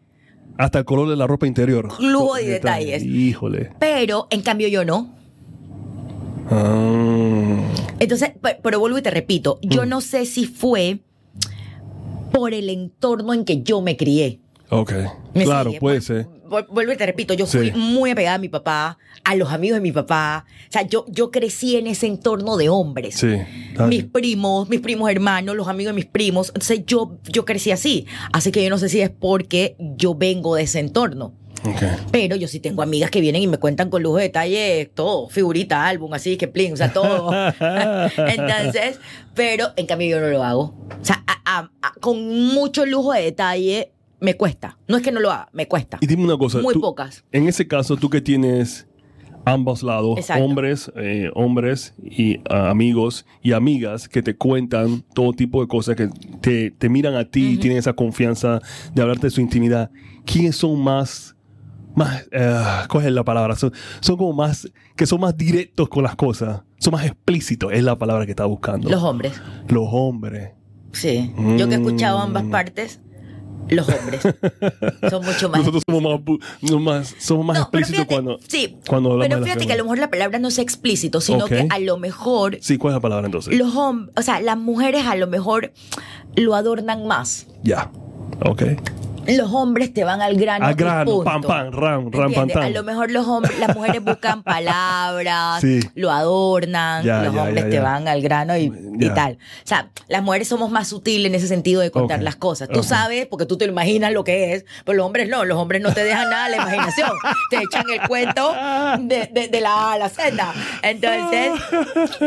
Hasta 0.58 0.78
el 0.80 0.84
color 0.84 1.08
de 1.08 1.16
la 1.16 1.26
ropa 1.26 1.46
interior. 1.48 1.88
Lujo 2.00 2.38
y 2.38 2.44
detalle. 2.46 2.92
detalles. 2.92 3.02
Híjole. 3.04 3.72
Pero, 3.80 4.28
en 4.30 4.42
cambio, 4.42 4.68
yo 4.68 4.84
no. 4.84 5.12
Ah. 6.50 7.56
Entonces, 8.00 8.30
pe- 8.40 8.58
pero 8.62 8.80
vuelvo 8.80 8.98
y 8.98 9.02
te 9.02 9.10
repito, 9.10 9.58
yo 9.62 9.84
Mm. 9.84 9.88
no 9.88 10.00
sé 10.00 10.26
si 10.26 10.46
fue 10.46 10.98
por 12.32 12.52
el 12.54 12.68
entorno 12.68 13.32
en 13.32 13.44
que 13.44 13.62
yo 13.62 13.80
me 13.80 13.96
crié. 13.96 14.40
Ok. 14.70 14.92
¿Me 15.34 15.44
Claro, 15.44 15.70
sigue? 15.70 15.80
puede 15.80 16.00
ser. 16.00 16.26
Vu- 16.54 16.66
Vuelvo 16.68 16.92
y 16.92 16.96
te 16.96 17.06
repito, 17.06 17.34
yo 17.34 17.46
fui 17.46 17.70
Sí. 17.70 17.76
muy 17.76 18.10
apegada 18.10 18.36
a 18.36 18.38
mi 18.38 18.48
papá, 18.48 18.98
a 19.24 19.34
los 19.36 19.50
amigos 19.52 19.76
de 19.76 19.80
mi 19.80 19.92
papá. 19.92 20.44
O 20.68 20.72
sea, 20.72 20.82
yo, 20.82 21.04
yo 21.08 21.30
crecí 21.30 21.76
en 21.76 21.86
ese 21.86 22.06
entorno 22.06 22.56
de 22.56 22.68
hombres. 22.68 23.14
Sí. 23.16 23.36
Mis 23.88 24.04
primos, 24.04 24.68
mis 24.68 24.80
primos 24.80 25.10
hermanos, 25.10 25.56
los 25.56 25.68
amigos 25.68 25.92
de 25.92 25.96
mis 25.96 26.06
primos. 26.06 26.48
Entonces 26.48 26.82
yo, 26.86 27.18
yo 27.24 27.44
crecí 27.44 27.70
así. 27.70 28.06
Así 28.32 28.52
que 28.52 28.62
yo 28.62 28.70
no 28.70 28.78
sé 28.78 28.88
si 28.88 29.00
es 29.00 29.10
porque 29.10 29.76
yo 29.78 30.14
vengo 30.14 30.54
de 30.56 30.62
ese 30.62 30.78
entorno. 30.80 31.34
Ok. 31.66 31.82
Pero 32.12 32.36
yo 32.36 32.46
sí 32.46 32.60
tengo 32.60 32.82
amigas 32.82 33.10
que 33.10 33.22
vienen 33.22 33.40
y 33.40 33.46
me 33.46 33.56
cuentan 33.56 33.88
con 33.88 34.02
lujo 34.02 34.16
de 34.18 34.24
detalle 34.24 34.90
todo, 34.94 35.30
figurita, 35.30 35.86
álbum, 35.86 36.12
así 36.12 36.36
que 36.36 36.46
plin, 36.46 36.74
o 36.74 36.76
sea, 36.76 36.92
todo. 36.92 37.30
Entonces, 38.18 39.00
pero 39.34 39.68
en 39.76 39.86
cambio 39.86 40.08
yo 40.10 40.20
no 40.20 40.28
lo 40.28 40.42
hago. 40.44 40.62
O 41.00 41.04
sea, 41.04 41.24
a- 41.26 41.40
a- 41.60 41.70
a- 41.82 41.92
con 42.00 42.22
mucho 42.54 42.84
lujo 42.84 43.12
de 43.12 43.22
detalle 43.22 43.92
me 44.24 44.36
cuesta. 44.36 44.78
No 44.88 44.96
es 44.96 45.02
que 45.02 45.12
no 45.12 45.20
lo 45.20 45.30
haga, 45.30 45.48
me 45.52 45.68
cuesta. 45.68 45.98
Y 46.00 46.06
dime 46.06 46.24
una 46.24 46.36
cosa. 46.38 46.60
Muy 46.60 46.74
tú- 46.74 46.80
pocas. 46.80 47.24
En 47.32 47.46
ese 47.46 47.66
caso, 47.68 47.96
tú 47.96 48.08
que 48.10 48.20
tienes 48.20 48.88
ambos 49.44 49.82
lados, 49.82 50.18
Exacto. 50.18 50.42
hombres, 50.42 50.90
eh, 50.96 51.30
hombres 51.34 51.94
y 52.02 52.40
ah, 52.48 52.70
amigos 52.70 53.26
y 53.42 53.52
amigas 53.52 54.08
que 54.08 54.22
te 54.22 54.34
cuentan 54.36 55.02
todo 55.14 55.32
tipo 55.32 55.60
de 55.60 55.68
cosas, 55.68 55.96
que 55.96 56.08
te, 56.40 56.70
te 56.70 56.88
miran 56.88 57.14
a 57.14 57.26
ti 57.26 57.50
y 57.52 57.56
tienen 57.58 57.78
esa 57.78 57.92
confianza 57.92 58.60
de 58.94 59.02
hablarte 59.02 59.26
de 59.26 59.30
su 59.30 59.42
intimidad. 59.42 59.90
¿Quiénes 60.24 60.56
son 60.56 60.80
más, 60.82 61.36
más, 61.94 62.26
cuál 62.88 63.04
es 63.06 63.12
la 63.12 63.22
palabra? 63.24 63.54
Son, 63.56 63.70
son 64.00 64.16
como 64.16 64.32
más, 64.32 64.66
que 64.96 65.04
son 65.04 65.20
más 65.20 65.36
directos 65.36 65.90
con 65.90 66.02
las 66.04 66.16
cosas, 66.16 66.62
son 66.78 66.92
más 66.94 67.04
explícitos, 67.04 67.70
es 67.72 67.82
la 67.82 67.98
palabra 67.98 68.24
que 68.24 68.32
estaba 68.32 68.48
buscando. 68.48 68.88
Los 68.88 69.02
hombres. 69.02 69.34
Los 69.68 69.88
hombres. 69.92 70.52
Sí. 70.92 71.32
Yo 71.58 71.68
que 71.68 71.74
he 71.74 71.78
escuchado 71.78 72.18
ambas 72.20 72.44
Mm. 72.44 72.50
partes, 72.50 73.00
los 73.68 73.88
hombres 73.88 74.20
son 75.10 75.24
mucho 75.24 75.48
más. 75.48 75.60
Nosotros 75.60 75.82
somos 75.88 76.02
más, 76.02 76.80
más- 76.80 77.14
somos 77.18 77.46
más 77.46 77.56
No, 77.56 77.62
explícitos 77.62 77.96
fíjate, 78.00 78.14
cuando, 78.14 78.38
sí, 78.46 78.76
cuando 78.86 79.12
hablamos 79.12 79.28
pero 79.28 79.40
de 79.40 79.44
fíjate 79.46 79.66
que 79.66 79.72
a 79.72 79.76
lo 79.76 79.84
mejor 79.84 79.98
la 79.98 80.10
palabra 80.10 80.38
no 80.38 80.50
sea 80.50 80.62
explícito, 80.62 81.20
sino 81.20 81.46
que 81.46 81.66
a 81.70 81.78
lo 81.78 81.96
mejor 81.98 82.58
Sí, 82.60 82.76
¿cuál 82.78 82.92
es 82.92 82.96
la 82.96 83.00
palabra 83.00 83.26
entonces? 83.26 83.56
los 83.58 83.74
hombres, 83.74 84.14
o 84.16 84.22
sea, 84.22 84.40
las 84.40 84.58
mujeres 84.58 85.06
a 85.06 85.16
lo 85.16 85.26
mejor 85.26 85.72
lo 86.36 86.54
adornan 86.54 87.06
más. 87.06 87.46
Ya. 87.62 87.90
Ok. 88.44 88.62
Los 89.28 89.52
hombres 89.52 89.92
te 89.94 90.04
van 90.04 90.20
al 90.22 90.36
grano. 90.36 90.66
Al 90.66 90.74
grano, 90.74 91.22
pam, 91.24 91.42
pam, 91.42 91.70
ram, 91.72 92.10
ram, 92.10 92.32
pam. 92.32 92.50
A 92.62 92.70
lo 92.70 92.82
mejor 92.82 93.10
los 93.10 93.26
hombres, 93.26 93.58
las 93.58 93.74
mujeres 93.76 94.02
buscan 94.04 94.42
palabras, 94.88 95.60
Sí. 95.60 95.80
lo 95.94 96.10
adornan, 96.10 97.04
Ya, 97.04 97.22
los 97.22 97.34
ya, 97.34 97.42
hombres 97.42 97.64
ya, 97.64 97.70
te 97.70 97.80
van 97.80 98.08
al 98.08 98.22
grano 98.22 98.56
y, 98.56 98.70
tal. 99.14 99.34
O 99.34 99.66
sea, 99.66 99.90
las 100.08 100.22
mujeres 100.22 100.48
somos 100.48 100.70
más 100.70 100.88
sutiles 100.88 101.28
en 101.30 101.34
ese 101.34 101.48
sentido 101.48 101.80
de 101.80 101.90
contar 101.90 102.22
las 102.22 102.36
cosas. 102.36 102.68
Tú 102.68 102.82
sabes, 102.82 103.26
porque 103.26 103.46
tú 103.46 103.56
te 103.56 103.64
imaginas 103.64 104.12
lo 104.12 104.24
que 104.24 104.54
es, 104.54 104.64
pero 104.84 104.96
los 104.98 105.06
hombres 105.06 105.28
no, 105.28 105.44
los 105.44 105.58
hombres 105.58 105.82
no 105.82 105.92
te 105.92 106.04
dejan 106.04 106.30
nada 106.30 106.46
a 106.46 106.48
la 106.48 106.56
imaginación. 106.56 107.10
te 107.50 107.56
echan 107.58 107.84
el 107.90 108.06
cuento 108.08 108.52
de, 109.00 109.28
de- 109.32 109.48
de 109.48 109.60
la 109.60 109.70
A 109.74 109.92
a 109.94 109.98
la 109.98 110.08
Z. 110.08 110.52
Entonces, 110.82 111.52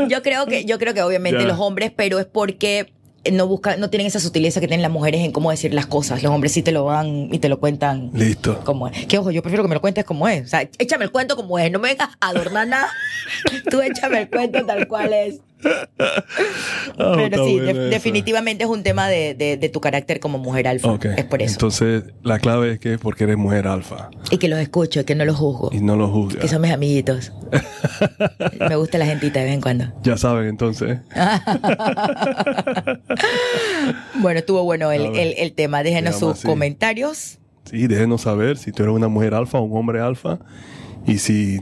yo 0.10 0.22
creo 0.22 0.46
que, 0.46 0.66
yo 0.66 0.78
creo 0.80 0.94
que 0.94 1.02
obviamente 1.02 1.44
los 1.44 1.60
hombres, 1.60 1.92
pero 1.96 2.20
es 2.20 2.26
porque 2.26 2.94
no 3.32 3.48
buscan, 3.48 3.80
no 3.80 3.90
tienen 3.90 4.08
esa 4.08 4.20
sutileza 4.20 4.60
que 4.60 4.68
tienen 4.68 4.82
las 4.82 4.92
mujeres 4.92 5.22
en 5.22 5.32
cómo 5.32 5.52
decir 5.52 5.74
las 5.74 5.86
cosas. 5.86 6.24
Los 6.24 6.32
hombres 6.32 6.52
sí 6.52 6.62
te 6.62 6.72
lo 6.72 6.86
van 6.86 7.30
y 7.32 7.40
te 7.40 7.50
lo 7.50 7.60
cuentan 7.60 8.10
Listo. 8.14 8.60
como 8.64 8.88
es. 8.88 9.06
Que 9.06 9.18
ojo, 9.18 9.32
yo 9.32 9.42
prefiero 9.42 9.64
que 9.64 9.70
me 9.70 9.76
lo 9.76 9.82
cuentes 9.82 10.06
como 10.06 10.28
es. 10.28 10.46
O 10.46 10.48
sea, 10.48 10.62
échame 10.78 11.06
el 11.06 11.12
cuento 11.12 11.36
como 11.36 11.60
es. 11.60 11.72
No 11.72 11.80
me 11.80 11.90
vengas 11.90 12.10
a 12.20 12.30
adornar 12.30 12.68
nada. 12.68 12.90
Tú 13.70 13.82
échame 13.82 14.22
el 14.22 14.30
cuento 14.30 14.66
tal 14.66 14.88
cual 14.88 15.14
es. 15.14 15.40
Ah, 17.00 17.14
Pero 17.16 17.46
sí, 17.46 17.60
de- 17.60 17.74
definitivamente 17.90 18.64
es 18.64 18.70
un 18.70 18.82
tema 18.82 19.08
de, 19.08 19.36
de- 19.36 19.58
de 19.58 19.70
tu 19.70 19.80
carácter 19.82 20.20
como 20.20 20.40
mujer 20.40 20.68
alfa. 20.68 20.98
Es 21.16 21.26
por 21.26 21.42
eso. 21.44 21.54
Entonces, 21.54 22.04
la 22.24 22.40
clave 22.40 22.74
es 22.74 22.80
que 22.80 22.94
es 22.94 23.00
porque 23.00 23.26
eres 23.26 23.38
mujer 23.38 23.68
alfa 23.68 24.10
y 24.32 24.38
que 24.40 24.48
los 24.48 24.58
escucho, 24.60 25.02
y 25.02 25.04
que 25.04 25.14
no 25.14 25.24
los 25.26 25.36
juzgo. 25.36 25.70
y 25.72 25.80
no 25.80 25.96
lo 25.96 26.08
juzgas. 26.10 26.42
Que 26.42 26.48
son 26.48 26.62
mis 26.62 26.72
amiguitos. 26.72 27.34
me 28.68 28.76
gusta 28.76 28.98
la 28.98 29.06
gentita 29.06 29.40
de 29.40 29.46
vez 29.46 29.54
en 29.56 29.62
cuando. 29.62 29.86
Ya 30.04 30.18
saben, 30.18 30.48
entonces. 30.48 31.00
Bueno, 34.20 34.40
estuvo 34.40 34.64
bueno 34.64 34.92
el, 34.92 35.54
tema. 35.54 35.84
Déjenos 35.84 36.18
sus 36.20 36.34
así. 36.34 36.48
comentarios. 36.48 37.40
Sí, 37.66 37.88
déjenos 37.88 38.22
saber 38.22 38.58
si 38.58 38.72
tú 38.72 38.84
eres 38.84 38.96
una 38.96 39.08
mujer 39.08 39.34
alfa 39.34 39.60
o 39.60 39.64
un 39.64 39.78
hombre 39.78 40.00
alfa. 40.00 40.40
Y 41.06 41.20
si 41.20 41.60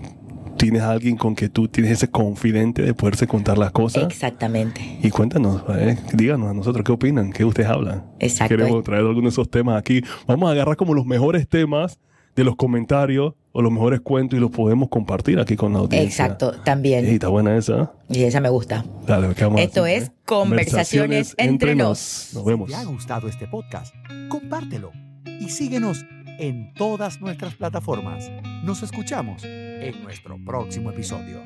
tienes 0.57 0.81
a 0.81 0.91
alguien 0.91 1.17
con 1.17 1.35
que 1.35 1.49
tú 1.49 1.67
tienes 1.67 1.91
ese 1.93 2.09
confidente 2.09 2.81
de 2.81 2.93
poderse 2.93 3.27
contar 3.27 3.57
las 3.57 3.71
cosas. 3.71 4.03
Exactamente. 4.03 4.99
Y 5.01 5.09
cuéntanos, 5.09 5.63
eh, 5.77 5.97
díganos 6.13 6.49
a 6.49 6.53
nosotros 6.53 6.83
qué 6.85 6.91
opinan, 6.91 7.31
qué 7.31 7.45
ustedes 7.45 7.69
hablan. 7.69 8.03
Exacto. 8.19 8.55
Queremos 8.55 8.83
traer 8.83 9.01
algunos 9.01 9.23
de 9.23 9.29
esos 9.41 9.49
temas 9.49 9.77
aquí. 9.77 10.01
Vamos 10.27 10.49
a 10.49 10.51
agarrar 10.53 10.75
como 10.75 10.93
los 10.93 11.05
mejores 11.05 11.47
temas 11.47 11.99
de 12.35 12.43
los 12.43 12.55
comentarios 12.55 13.33
o 13.53 13.61
los 13.61 13.71
mejores 13.71 14.01
cuentos 14.01 14.37
y 14.37 14.41
los 14.41 14.51
podemos 14.51 14.89
compartir 14.89 15.39
aquí 15.39 15.55
con 15.55 15.71
la 15.71 15.79
audiencia. 15.79 16.25
Exacto, 16.25 16.51
también. 16.63 17.05
está 17.05 17.29
buena 17.29 17.55
esa. 17.55 17.93
Y 18.09 18.23
esa 18.23 18.41
me 18.41 18.49
gusta. 18.49 18.83
Dale, 19.07 19.33
¿qué 19.33 19.45
vamos 19.45 19.61
a 19.61 19.63
Esto 19.63 19.83
hacer, 19.83 19.97
es 20.03 20.09
eh? 20.09 20.11
Conversaciones 20.25 21.35
entre 21.37 21.75
nos. 21.75 22.31
Nos 22.33 22.43
Si 22.43 22.49
vemos. 22.49 22.69
te 22.69 22.75
ha 22.75 22.83
gustado 22.83 23.29
este 23.29 23.47
podcast, 23.47 23.95
compártelo 24.27 24.91
y 25.39 25.49
síguenos 25.49 26.05
en 26.37 26.73
todas 26.73 27.21
nuestras 27.21 27.55
plataformas. 27.55 28.29
Nos 28.65 28.83
escuchamos 28.83 29.43
en 29.87 30.03
nuestro 30.03 30.37
próximo 30.37 30.89
episodio. 30.89 31.41